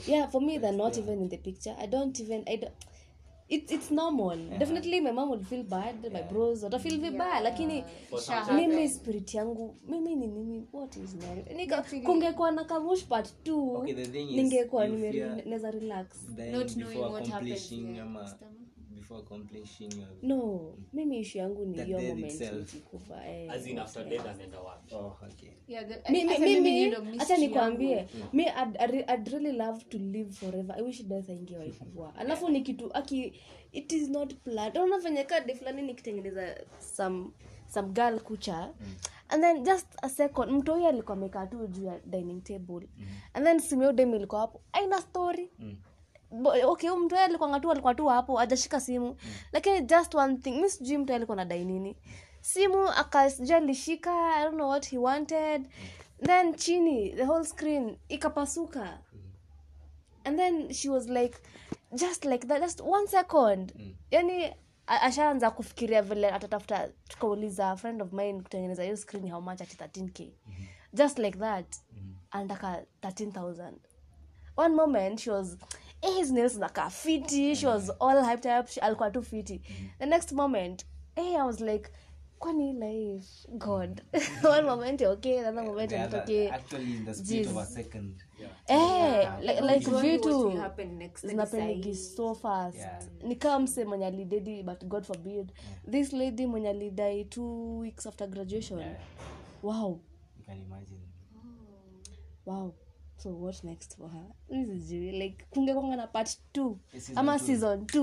[0.06, 1.76] Yeah, for me, they're not even in the picture.
[1.80, 2.44] I don't even.
[2.48, 2.74] I don't.
[3.48, 4.38] It's it's normal.
[4.60, 6.12] Definitely, my mom would feel bad.
[6.14, 7.44] My bros watafeel vibaya yeah.
[7.44, 7.84] Lakini
[8.56, 10.68] mimi spirit yangu mimi ni nini?
[10.74, 11.16] What is
[12.04, 13.94] kungekuwa na kamush part t Okay,
[14.26, 16.08] ningekuwa you nime fear- naweza relax.
[16.52, 18.04] Not knowing what happens, yeah.
[18.08, 18.36] ama
[19.06, 22.76] before accomplishing your no mimi issue yangu ni The hiyo moment itself.
[23.26, 24.96] eh, As in after death anaenda wapi?
[24.96, 25.50] Oh okay.
[25.68, 28.08] Yeah, the- Mi- mi- hata mimi mimi hiyo ndo hacha mystery nikwambie.
[28.34, 30.76] mi I'd, really love to live forever.
[30.78, 33.34] I wish death aingewahi waikuwa alafu ni kitu aki
[33.72, 34.78] it is not planned.
[34.78, 37.30] Unafanya kadi fulani nikitengeneza some
[37.68, 38.74] some girl kucha
[39.30, 42.88] and then just a second mtu huyo alikuwa amekaa tu juu ya dining table.
[43.34, 44.62] And then simu dem ilikuwa hapo.
[44.72, 45.50] Aina story.
[45.60, 45.66] Bo-
[46.66, 49.16] okay huyu mtu alikuwa tu alikuwa tu hapo ajashika simu.
[49.52, 51.98] Lakini just one thing mi sijui mtu alikuwa nadai nini?
[52.42, 55.68] Simu akasijui alishika i don't know what he wanted.
[56.26, 59.00] Then chini the whole screen ikapasuka.
[60.24, 61.38] And then she was like
[61.94, 63.74] just like that just one second.
[64.12, 64.54] Yani
[64.88, 70.30] ashaanza kufikiria vile atatafuta tukauliza friend of mine kutengeneza hiyo screen how much ati 13k
[70.94, 71.76] just like that.
[72.32, 73.72] Anataka 13000
[74.58, 75.58] one moment she was
[76.06, 77.56] eh, his nails zinakaa fiti.
[77.56, 78.68] She was all hyped up.
[78.68, 79.62] She, alikuwa tu fiti.
[80.00, 80.86] The next moment
[81.16, 81.90] eh, i was like
[82.40, 83.48] kwani life?
[83.58, 84.02] God.
[84.44, 86.50] One moment you're okay another moment you're not okay.
[86.50, 88.24] actually in the split of a second.
[88.68, 90.52] Eh, like, like What vitu
[91.24, 92.78] zinapenigi so fast.
[92.78, 93.04] Yeah.
[93.24, 95.52] ni kama mse mwenye alidedi but god forbid.
[95.92, 98.80] This lady mwenye alidai two weeks after graduation.
[99.64, 100.00] Wow.
[100.38, 101.00] You can imagine.
[102.46, 102.74] Wow
[103.18, 104.26] so what next for her?
[104.50, 106.62] Sijui like kungekwanga na part t
[106.92, 107.46] Season ama two.
[107.46, 108.00] season t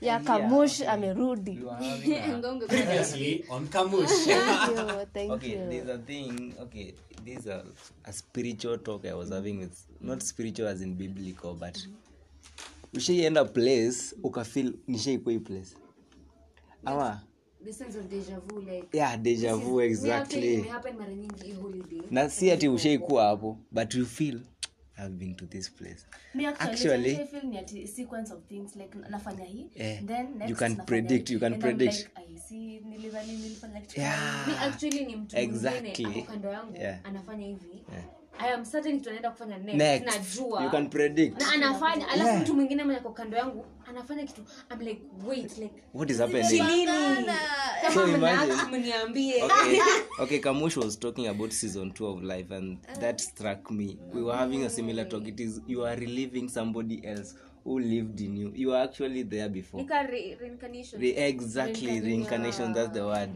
[0.00, 1.54] ya kamush amerudi.
[1.54, 2.14] You are having
[2.62, 4.08] a, Previously on Kamush.
[4.24, 6.94] thank you thank okay there's a thing okay
[7.24, 7.64] this is a,
[8.04, 11.78] a spiritual talk i was having with not spiritual as in biblical but
[12.94, 15.76] ushaienda place ukafil nishaikuwa hii place.
[16.84, 17.20] Ama
[17.64, 20.64] The sense of deja vu, like, yeah deja vu exactly
[22.10, 24.40] na si ati ushaikuwa hapo but you feel
[24.98, 28.98] i've been to this place Me actually, Actually- feel ni ati sequence of things like
[29.10, 31.94] nafanya hii Eh, then next you can predict, hii, you can and I'm predict.
[31.98, 34.48] like, I see, nilidhani nilifanya kitu Yeah.
[34.48, 36.04] Mi actually ni mtu Exactly.
[36.04, 36.98] mwingine kando yangu Yeah.
[37.04, 37.84] anafanya hivi
[38.38, 40.38] i am certain kitu anaenda kufanya next, next.
[40.38, 40.64] Najua.
[40.64, 41.40] You can predict.
[41.40, 44.42] Na anafanya alafu mtu mwingine mwenye kando yangu anafanya kitu.
[44.70, 46.48] I'm like wait like what is happening?
[46.48, 46.86] Chilini
[47.94, 49.42] So kama imagine- mnaaka mniambie.
[49.42, 49.80] Okay.
[50.22, 53.98] Okay kamush was talking about season two of life and that struck me.
[54.14, 55.28] We were having a similar talk.
[55.28, 57.34] It is you are reliving somebody else
[57.64, 58.52] who lived in you.
[58.54, 59.80] You were actually there before.
[59.82, 61.00] Nika re- reincarnation.
[61.00, 63.30] Re- exactly reincarnation that's the word.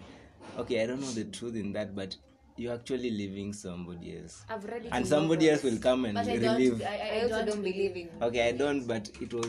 [0.59, 2.16] Okay i don't know the truth in that but
[2.62, 4.44] you're actually leaving somebody else.
[4.54, 7.36] I've read it and somebody else will come and But I don't- I- I- also
[7.36, 9.46] don't don't believe in okay i don't but it was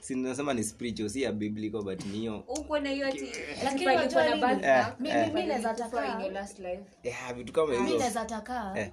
[0.00, 3.26] sinasema ni spiritual si ya biblical but niyo uko na hiyo ati
[3.64, 4.86] Lakini na birthmark, eh.
[4.98, 6.82] mi- mi naweza taka- in your last life.
[7.02, 8.72] yeah vitu kama naweza taka.
[8.76, 8.90] Eh.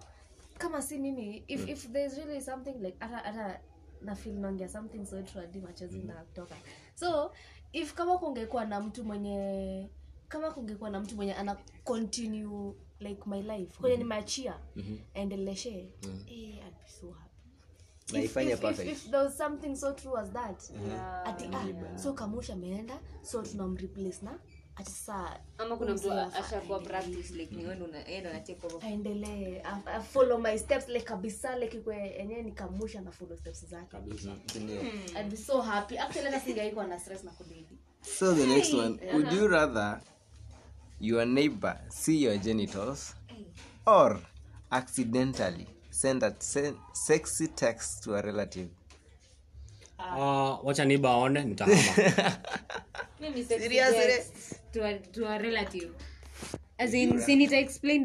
[0.58, 3.60] kama si mimi if, if there's really something like ata ata
[4.02, 6.56] na feel naongea something so true hadi machozi na kutoka
[6.96, 7.32] so
[7.74, 9.90] if kama kungekuwa na mtu mwenye
[10.28, 14.60] kama kungekuwa na mtu mwenye ana continue like my life kwenye nimeachia
[15.16, 15.70] aendeleshe.
[16.28, 17.30] Eh, I'd be so happy.
[18.14, 20.72] Na If- if- if- if there was something so true as that
[21.26, 24.40] ati ah, so kamusha ameenda so tunamreplace na
[24.76, 28.40] ati saa ama kuna mtu ashakuwa practice like ni wewe ndo una- yeye ndo ana
[28.40, 28.86] take over.
[28.90, 33.66] Aendelee a- a- follow my steps like kabisa like ikwe enyewe nikamusha na follow steps
[33.66, 33.98] zake.
[34.60, 34.82] Ndio.
[35.22, 35.98] I'd be so happy.
[35.98, 40.02] Actually hata singaikuwa na stress na kudedi So the next one, would you rather
[41.00, 43.16] your neighbor see your genitals
[43.86, 44.20] or
[44.72, 48.70] accidentally send a se- sexy text to a relative?
[50.00, 52.38] uh, wacha niba aone nitahama
[53.22, 55.92] Mimi sexy text to a, to a relative
[56.78, 57.56] as in si nita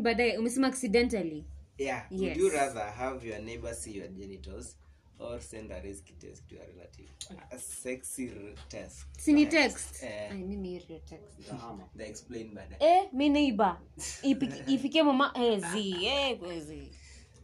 [0.03, 1.45] baadaye umesema accidentally
[1.79, 2.03] Yeah.
[2.11, 2.21] Yes.
[2.21, 4.77] Would you rather have your neighbor see your genitals
[5.19, 7.11] or send a risky test to a relative?
[7.53, 8.31] A sexy
[8.69, 9.07] test.
[9.19, 10.03] Sini text?
[10.03, 10.31] Eh.
[10.33, 11.53] Ay, mimi hiyo text.
[11.97, 12.77] They explain better.
[12.81, 13.77] eh mi neighbor.
[14.67, 16.91] Ifikie mama hezi eh kwezi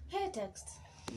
[0.09, 0.69] hey text.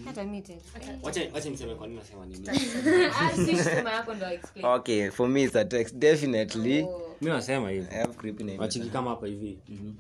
[0.06, 0.66] Hata mi text.
[1.01, 2.47] Wacha wacha niseme kwa nini nasema nini
[3.45, 4.66] si sema yako ndo explain.
[4.66, 5.95] Okay, for me it's a text.
[5.95, 6.84] Definitely.
[7.22, 7.88] mi nasema hivi.
[7.91, 8.76] I have creepy neighbors.
[8.76, 9.60] wachiki kama hapa hivi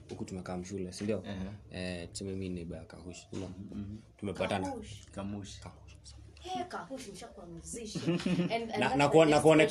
[0.09, 1.23] huku tumekaa mshule sindio
[1.71, 3.17] eh, tuseme mi neiba ya kahush.
[3.29, 3.49] Sindio
[4.17, 4.73] tumepatana.
[5.11, 5.59] Kamush.
[7.53, 8.19] Musician
[8.53, 9.63] and, and Na- na kuone- na kuone-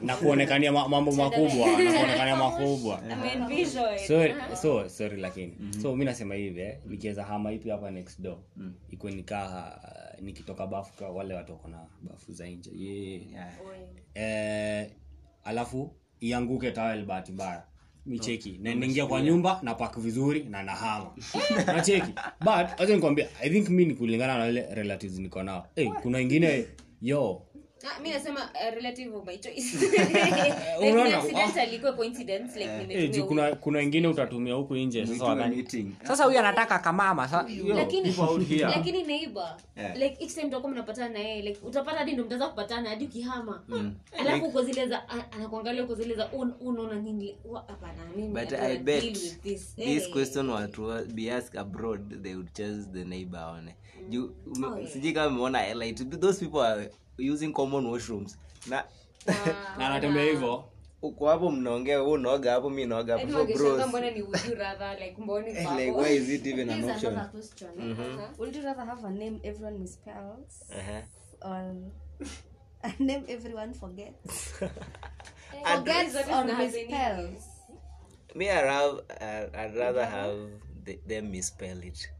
[0.00, 3.00] na kuonekania mambo makubwa na kuonekania makubwa.
[4.56, 5.56] So sorry lakini.
[5.82, 8.38] So mi nasema hivi eh, nikiweza hama ipi hapa next door
[8.90, 9.78] ikuwe nikaa
[10.16, 12.70] uh, nikitoka bafu kwa wale watu wako na bafu za nje.
[13.32, 13.52] Yeah.
[14.14, 14.90] eh,
[15.44, 17.66] alafu ianguke tawel bahati mbaya
[18.06, 21.10] micheki na niingia kwa nyumba na pak vizuri na nahama.
[21.66, 25.66] Nacheki but acha nikwambia i think mi ni kulingana na wale relatives niko nao.
[25.74, 26.66] Hey, kuna ingine
[27.02, 27.42] yo
[27.86, 29.76] Ah, mi nasema uh, relative of my choice.
[30.80, 35.24] Like ni accidental ikuwe coincidence like Eh, nimetumia kuna kuna wengine utatumia huku nje sasa
[35.24, 35.66] wadhani
[36.02, 38.64] sasa huyu anataka kamama sa- yo, lakini people out here.
[38.64, 39.56] lakini neighbor.
[39.76, 39.96] Yeah.
[39.96, 43.62] like each time utakuwa mnapatana na yeye like utapata hadi ndo mtaanza kupatana hadi ukihama.
[44.18, 47.36] Alafu uko zile za a- anakuangalia uko zile za "Un- unaona nini?
[47.44, 49.74] Wa- hapana mimi But I I cannot bet deal with this.
[49.76, 50.12] this Eh.
[50.12, 53.74] question were to be asked abroad, they would choose the neighbor one.
[54.10, 54.34] You,
[54.92, 58.38] sijui kama umeona like those people are using common washrooms.
[58.66, 58.84] Na
[59.78, 60.64] na anatembea hivyo
[61.02, 63.32] uko hapo mnaongea, wewe unaoga hapo, mimi naoga hapo.
[63.32, 66.70] Hadi So bros, mbona ni would you rather like mbona like why is it even
[66.70, 67.12] an option?
[67.12, 67.96] another question.
[68.38, 71.50] Would you rather have a name everyone misspells Uh-huh.
[71.50, 71.74] or
[72.82, 74.54] a name everyone forgets?
[75.64, 77.42] I'd Forgets rather or have misspells?
[78.34, 80.36] Me, I'd, have, uh, I'd rather have
[80.84, 82.10] the, them misspell it.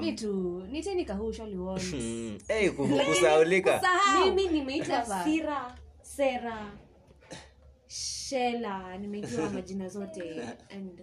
[0.00, 0.66] Me too.
[0.70, 1.96] Niteni kahushali once.
[2.48, 3.80] hey, kusaulika.
[4.24, 5.76] Mimi nimeita Never.
[6.02, 6.72] sera
[7.86, 11.00] shela nimejua majina zote and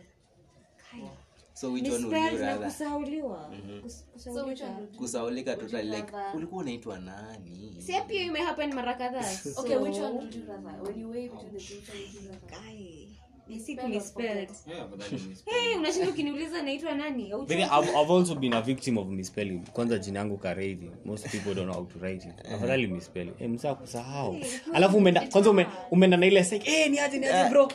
[1.54, 2.66] So which one would you rather?
[2.66, 3.52] kusauliwa
[3.84, 7.76] Kus- So which one kusaulika would you Kusaulika totally like ulikuwa unaitwa nani?
[7.80, 10.84] si pia imehappen mara kadhaa Okay, which one would you rather?
[10.84, 12.58] When you weigh between the two, which one would you rather?
[15.78, 17.34] unashinda ukiniuliza naitwa nani?
[17.48, 19.60] Maybe I've, I've also been a victim of misspelling.
[19.74, 22.46] Kwanza jina yangu kareithi most people don't know how to write it.
[22.54, 23.34] Afadhali misspelling.
[23.40, 24.38] Eh msaa kusahau
[24.74, 26.40] alafu umeenda kwanza ume, umeenda na ile
[26.90, 27.72] ni aje ni aje bro?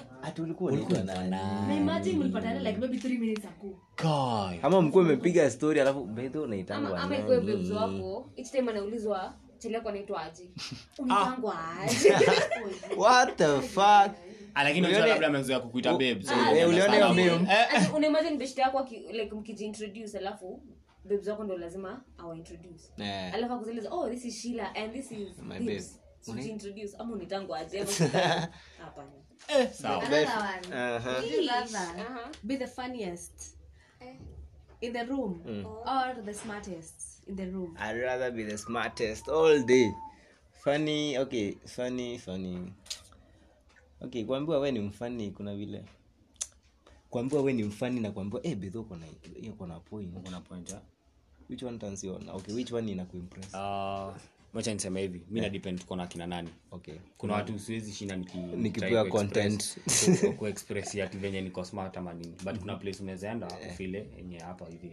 [4.63, 5.43] Ama mkuwa imepiga
[5.81, 6.47] alafu bedho
[8.37, 9.35] each time anaulizwa
[10.23, 10.49] aje?
[10.99, 12.13] Unaitangwa aje?
[13.03, 14.11] What the fuck
[14.63, 17.53] lakini unajua labda amezoea kukuita babe so Eh, hiyo meme?
[17.53, 20.63] Ati unaimagine beshte yako like mkijiintroduce alafu
[21.05, 23.35] babes wako ndo lazima awaintroduce Eh.
[23.35, 25.83] alafu akuzeleza oh this is shila and this is My babe.
[26.29, 28.49] Ujiintroduce, ama unitangwa aje ama sita-
[29.73, 30.75] sawa Another one.
[30.77, 31.11] Aha.
[31.11, 32.31] Would you rather Aha.
[32.43, 33.57] be the funniest
[34.81, 35.43] in the room
[35.87, 37.77] or the smartest in the room?
[37.79, 39.91] I'd rather be the smartest all day.
[40.65, 42.73] Funny, okay, funny, funny.
[44.01, 45.85] Okay, kuambiwa we ni mfani kuna vile
[47.11, 49.07] kuambiwa we ni mfani na kuambiwa eh bedho uko na
[49.41, 50.75] hiyo uko na point, uko point.
[51.51, 52.05] Which one turns?
[52.05, 53.55] Okay, which one inakuimpress?
[53.55, 54.15] uh,
[54.55, 55.53] wacha niseme hivi mi yeah.
[55.53, 56.95] nadepend kona kina nani Okay.
[57.19, 58.17] kuna watu siwezi shinda
[58.57, 59.79] Nikipewa content.
[60.39, 64.67] kuexpress- ati venye niko smart ama nini but kuna place unaweza enda ufile enye hapa
[64.67, 64.93] hivi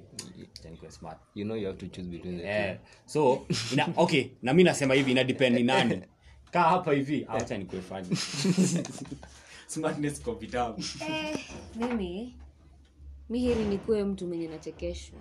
[0.89, 4.64] smart You know you have to choose between the eh, so ina, okay na mi
[4.64, 6.02] nasema hivi ina depend ni nani
[6.52, 7.26] kaa hapa hivi.
[7.30, 7.82] Acha nikuwe
[9.68, 10.84] smartness kwa vitabu.
[11.10, 11.39] Eh,
[11.76, 12.36] mimi
[13.30, 15.20] mi heri nikuwe mtu mwenye nachekeshwa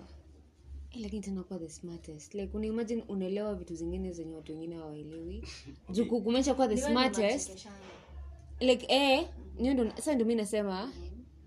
[0.93, 2.35] Eh, lakini tenakuwa the smartest.
[2.35, 5.43] Like unaimagine unaelewa vitu zingine zenye watu wengine hawaelewi.
[5.93, 7.66] Juu kumesha kuwa the smartest.
[8.61, 9.26] like eh
[9.59, 10.93] niyo ndo sasa ndo mi nasema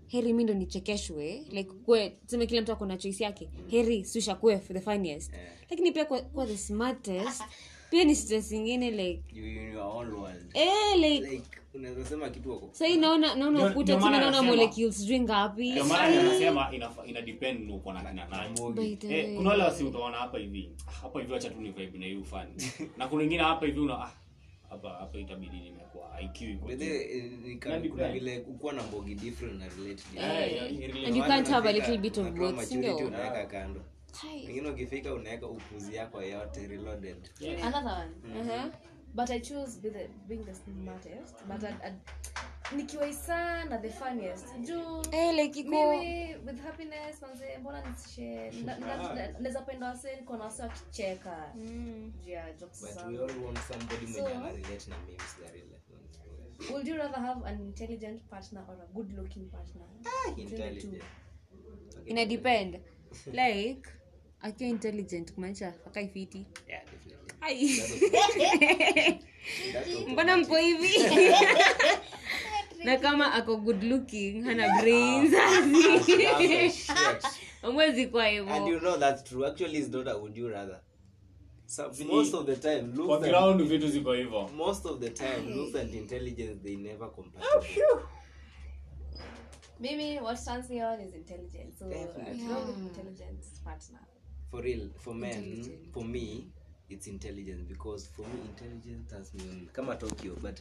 [0.06, 1.44] heri mi ndo nichekeshwe.
[1.50, 3.50] Like kwe tuseme kila mtu ako na choice yake.
[3.68, 5.32] Heri sushakue for the funniest.
[5.70, 7.42] Lakini pia kuwa the smartest
[7.94, 10.50] pia ni stress ingine like You in your own world.
[10.54, 12.68] eh like Like unaweza kitu wako.
[12.72, 15.84] sahii naona naona ukuta tena naona molecules sijui ngapi ndio
[16.72, 18.98] ina, ina depend uko na kina nani.
[19.08, 20.70] Eh, kuna wale wasi utaona hapa hivi.
[20.88, 22.50] Ah, hapa hivi acha tu ni vibe na hiyo fani
[22.98, 24.10] na kuna wengine hapa hivi una ah,
[24.70, 26.84] hapa hapa itabidi nimekuwa IQ iko But juu.
[26.86, 31.06] then, ni ka- Nani kuna kuna- vile kukuwa na mbogi different na relate ya- ya-
[31.06, 33.80] and you can't have a little bit of both maturity unaweka kando
[34.20, 34.60] Hai.
[34.60, 37.30] ukifika unaweka upuzi yako yote reloaded
[37.62, 38.40] Another one.
[38.40, 38.70] Uh-huh.
[39.14, 41.36] But I choose be the, being the smartest.
[41.48, 41.94] But I'd, I'd,
[42.76, 44.46] nikiwa sana the funniest.
[44.60, 49.86] Juu hey, like iko mimi with happiness manze mbona nisishe na- na- na- naweza penda
[49.86, 54.52] wase niko na wase wakicheka juu ya jokes but we all want somebody mwenye ana
[54.52, 55.74] relate na memes za relate
[56.72, 59.84] Would you rather have an intelligent partner or a good looking partner?
[60.06, 60.94] ah, intelligent.
[61.98, 62.80] Okay, ina depend
[63.32, 63.88] like
[64.44, 66.82] akiwa intelligent kumaanisha akaifiti yeah
[70.08, 70.90] mbona mpo hivi?
[72.84, 75.34] Na kama ako good looking hana brains.
[77.62, 79.46] Amwezi kwa and you hivo know that's true.
[79.46, 80.80] Actually it's not a would you rather?
[81.66, 84.48] So, most of the time kwa ground vitu ziko hivyo.
[84.48, 87.44] most of the time looks and intelligence they never compare.
[89.80, 91.78] Mimi, what stands me on is intelligence.
[91.78, 92.46] So Definitely.
[92.46, 94.00] Go with partner.
[94.54, 96.46] For real for men for me
[96.88, 100.60] it's intelligence because for me intelligence turns me on kama tokyo but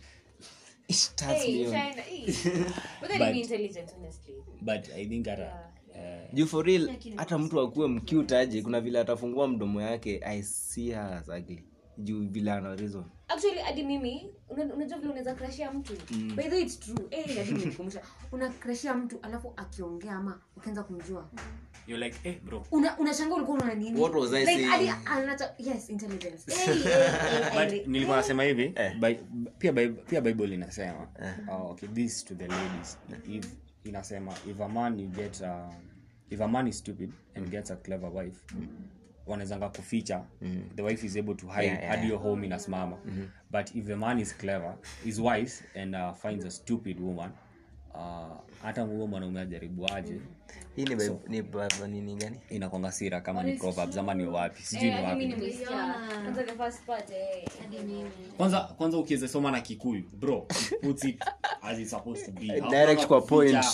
[0.90, 1.74] it turns me on.
[3.02, 4.34] But- intelligent honestly.
[4.62, 9.00] but i think hata eh, juu for real hata mtu akuwe mcute aje kuna vile
[9.00, 11.64] atafungua mdomo yake i see her as ugly.
[11.98, 13.04] Juu vile ana reason.
[13.28, 15.94] Actually hadi mimi unajua vile unaweza krashia mtu?
[16.36, 17.08] By the way it's true.
[17.12, 21.30] Eh hadi nilikumbusha una krashia mtu alafu akiongea ama ukianza kumjua
[21.88, 22.66] You're like, eh, bro.
[22.72, 24.92] una unashangaa ulikuwa una nini What was I like saying?
[25.06, 26.56] anacha yes intelligence.
[26.56, 29.20] Hey, hey, eh, But eh, nilikuwa nasema hivi Bi-
[29.58, 31.08] pia by, pia bible inasema
[31.52, 32.98] oh, okay this to the ladies.
[33.30, 33.46] If
[33.84, 35.70] inasema if a man you get a,
[36.30, 38.40] if a man is stupid and gets a clever wife
[39.28, 40.24] wanawezanga kuficha
[40.76, 42.98] the wife is able to hide Yeah, yeah, hadi your home inasimama.
[43.52, 44.76] But if the man is clever
[45.06, 47.32] is wise and uh, finds a stupid woman
[47.94, 50.20] uh, hata huo mwanaume ajaribu aje.
[50.76, 52.40] Hii ni Bib- ni Bib- nini gani?
[52.50, 55.28] inakwanga sira kama ni proverbs ama ni wapi sijui eh, ni wapi
[56.24, 57.48] kwanza first part eh.
[58.38, 60.48] Kwanza kwanza ukiweza soma na kikuyu bro
[60.82, 61.24] puts it
[61.62, 62.62] as it's supposed to be.
[62.70, 63.66] Direct kwa point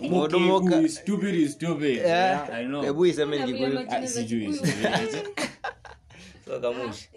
[0.00, 0.88] Modomoka.
[0.88, 1.96] Stupid is stupid.
[1.96, 2.82] Yeah, I know.
[2.82, 3.42] Hebu iseme
[3.88, 4.58] Ah, sijui sijui.
[6.44, 7.08] so kamush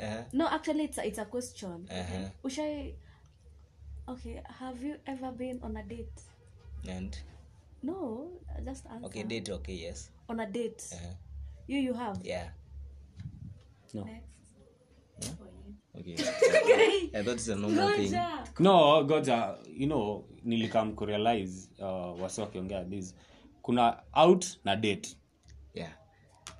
[0.00, 1.86] Eh, no actually it's a, it's a question.
[1.90, 2.04] Eh,
[2.44, 2.94] ushai
[4.08, 6.22] okay have you ever been on a date?
[6.88, 7.18] And?
[7.82, 8.30] No
[8.64, 9.06] just answer.
[9.06, 10.10] Okay date okay yes.
[10.28, 10.84] On a date?
[10.92, 11.14] Eh,
[11.66, 12.18] you you have?
[12.22, 12.48] Yeah.
[13.94, 14.02] No.
[15.98, 16.16] okay.
[17.14, 18.12] I thought it's a normal thing.
[18.58, 23.14] No goja you know nilikam kurealize uh, wasi wakiongea this
[23.62, 25.16] kuna out na date.
[25.74, 25.92] Yeah.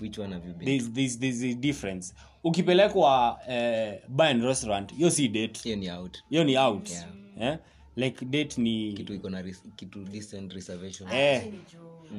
[0.00, 0.66] Which one have you been?
[0.66, 2.14] There's, there's, there's a difference.
[2.44, 5.60] Ukipelekwa uh, bar and restaurant hiyo si date.
[5.62, 6.18] Hiyo ni out.
[6.30, 6.90] Hiyo ni out.
[6.90, 7.23] Yeah.
[7.40, 7.58] Eh?
[7.96, 11.08] like date ni kitu iko na res- kitu decent reservation.
[11.12, 11.52] Eh,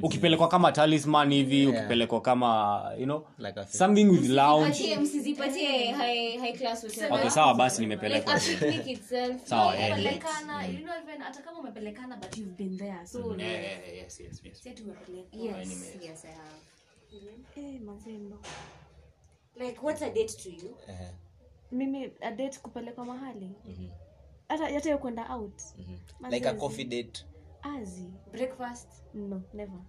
[0.01, 4.97] ukipelekwa kama talisman hivi ukipelekwa kama you know Like a- something with lounge.
[4.97, 8.33] msizipatie high high class hotel okay sawa basi nimepelekwa.
[8.33, 9.45] A picnic itself.
[9.49, 14.41] Sawa Pelekana, you know even hata kama umepelekana but you've been there so yes, yes,
[14.45, 14.61] yes.
[14.63, 16.61] si yes yes i have.
[17.57, 18.39] Eh mazendo
[19.59, 20.75] like what's a date to you?
[21.71, 23.49] Mimi a date kupelekwa mahali
[24.47, 25.61] hata hata hiyo kwenda out.
[26.31, 27.25] Like a coffee date.
[27.61, 28.09] Azi.
[28.31, 28.87] Breakfast?
[29.13, 29.79] No never.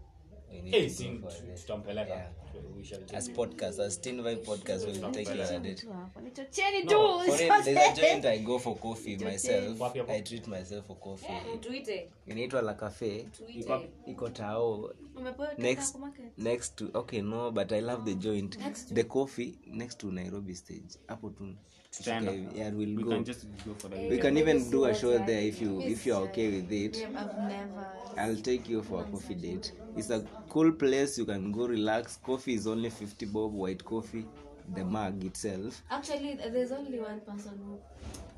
[1.56, 2.14] Tutampeleka.
[2.14, 2.30] Yeah.
[2.76, 6.20] We as podcast as teen vibe podcast will take you on a date tu hapo
[6.20, 6.88] nichocheni tu.
[6.88, 9.82] for real, there's a joint i go for coffee myself.
[10.08, 11.58] I treat myself for coffee.
[11.60, 13.28] Tuite inaitwa la cafe.
[14.06, 14.90] Iko tao.
[15.58, 15.96] Next
[16.38, 18.58] next to okay no but i love the joint.
[18.94, 20.98] the coffee next to nairobi stage.
[21.08, 21.54] Hapo tu.
[21.90, 22.32] Tutaenda.
[22.54, 23.10] yeah we'll We go.
[23.10, 26.06] can just go for the we can even do a show there if you if
[26.06, 26.96] you're okay with it.
[26.96, 27.86] I've never
[28.18, 29.72] i'll take you for a coffee date.
[29.96, 30.20] it's a
[30.56, 32.16] cool place you can go relax.
[32.24, 34.24] Coffee is only 50 bob white coffee
[34.74, 35.82] the mug itself.
[35.90, 37.78] Actually there's only one person who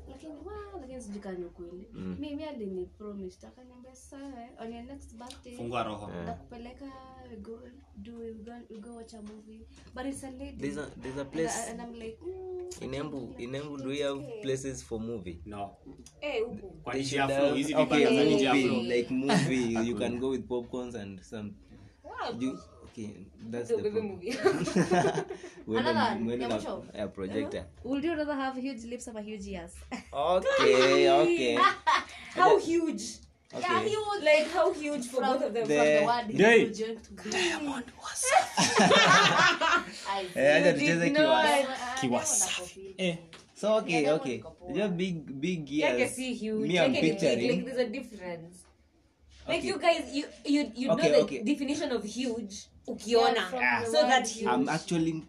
[0.09, 1.87] lakini wow, lakini sijui kama ni ukweli
[2.19, 6.11] mimi alini promise akaniambia sawa on your next birthday fungua roho.
[6.25, 6.85] Nakupeleka
[7.31, 7.59] we go
[7.95, 9.61] do we go, we go watch a movie.
[9.95, 10.57] But it's a lady.
[10.57, 13.77] There's a there's a and, place I- and I'm like mm, in embu in embu
[13.83, 15.39] do you have places for movie?
[15.45, 15.77] No.
[16.21, 20.95] Eh upo kwa flow have- hizi okay, movie, like movie you can go with popcorns
[20.95, 21.53] and some
[22.39, 23.09] you okay
[23.51, 24.11] that's the baby problem.
[24.11, 24.31] movie.
[25.67, 26.85] Mwende- Another, mwende ya na- mwisho.
[26.97, 29.71] ya projector would you rather have huge lips or huge ears.
[30.13, 31.55] Okay okay.
[32.35, 33.03] How huge?
[33.53, 33.95] Okay.
[34.21, 36.71] Like how huge for both of them The- Yay.
[40.35, 41.43] Eh, acha tucheze kiwa
[42.01, 43.17] kiwasafi eh.
[43.61, 44.43] so okay okay.
[44.73, 46.15] just big big yake ears.
[46.15, 46.67] si huge.
[46.67, 48.55] Me i'm yake ni big like picturing there's a difference
[49.49, 49.67] like Okay.
[49.69, 51.43] you guys you you you Okay, know the okay.
[51.43, 52.55] definition of huge
[52.87, 53.49] ukiona.
[53.53, 54.47] Yeah, so that huge.
[54.47, 55.23] I'm actually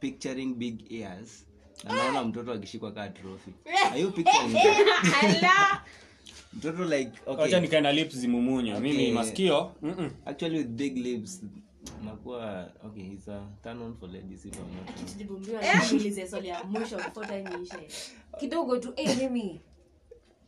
[0.00, 1.46] picturing big ears.
[1.84, 3.50] Naona mtoto akishikwa kaa trophy.
[3.90, 4.56] Are you picturing
[6.52, 7.60] mtoto like okay.
[7.60, 9.72] Nikae na lips zimumunyo mimi masikio
[10.26, 11.42] actually with big lips
[12.04, 14.88] nakuwa okay a turn on for ladies if i'm not
[18.40, 19.60] kidogo tu eh mimi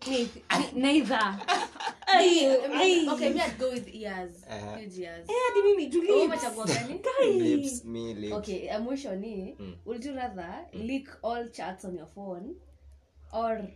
[0.08, 0.28] Ni-
[8.80, 10.82] mwisho ni would you rather mm.
[10.86, 12.54] leak all chats on your phone
[13.32, 13.68] or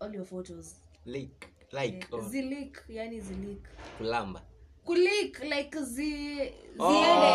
[0.00, 0.74] all your photos?
[1.06, 2.14] Leak like yeah.
[2.14, 3.62] or zilik yani zilik
[3.98, 4.42] kulamba.
[4.84, 6.92] Kulik like zi Oh.
[6.92, 7.28] ziende.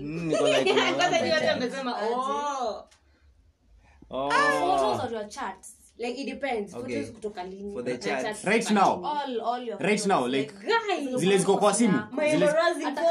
[0.00, 0.32] Mm,
[5.98, 6.74] like it depends.
[6.74, 6.94] Okay.
[6.94, 8.44] photos kutoka lini For the chat.
[8.44, 9.02] right now.
[9.04, 10.06] All all your right photos.
[10.06, 11.98] now like Guys, zile ziko kwa simu.
[12.30, 12.46] zile,
[12.84, 13.02] hata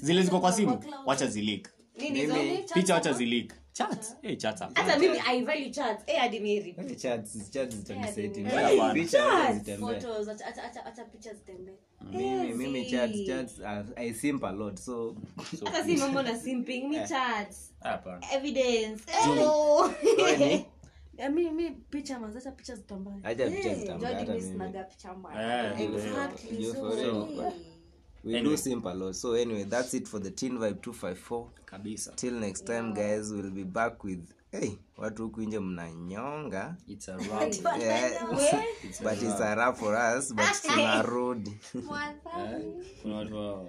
[0.00, 0.84] zile ziko kwa simu.
[1.06, 1.68] wacha zilik
[1.98, 2.64] Nini?
[2.74, 4.06] Picha wacha zilik Chat.
[4.22, 8.40] Hey, chat hapa hata mimi i value chat eh hadi Mary Hey, chats- chats zitaniseti.
[8.42, 9.36] Yeah, Picha man.
[9.36, 10.00] hata zitembee.
[10.00, 11.72] photos acha acha acha acha picha zitembee.
[12.12, 13.60] Mimi mimi chats chats
[13.96, 15.16] i simp a lot so
[15.64, 17.72] hata si mambo na simping mi chats.
[17.80, 19.02] Hapa evidence.
[19.12, 19.90] Hello.
[20.28, 20.60] Eh,
[21.28, 22.40] mi mi picha mazi
[24.86, 25.72] picha mbaya.
[25.72, 26.82] Eh, exactly You so
[28.24, 28.50] we Anyway.
[28.50, 32.12] do simp so anyway that's it for the teen vibe 254 kabisa.
[32.16, 36.76] Till next time guys we'll be back with hey watu huku nje mnanyonga.
[36.86, 37.80] It's a wrap.
[37.80, 38.26] yeah.
[39.02, 41.58] but it's a rap for us but tunarudi.
[43.02, 43.68] Kuna watu wa-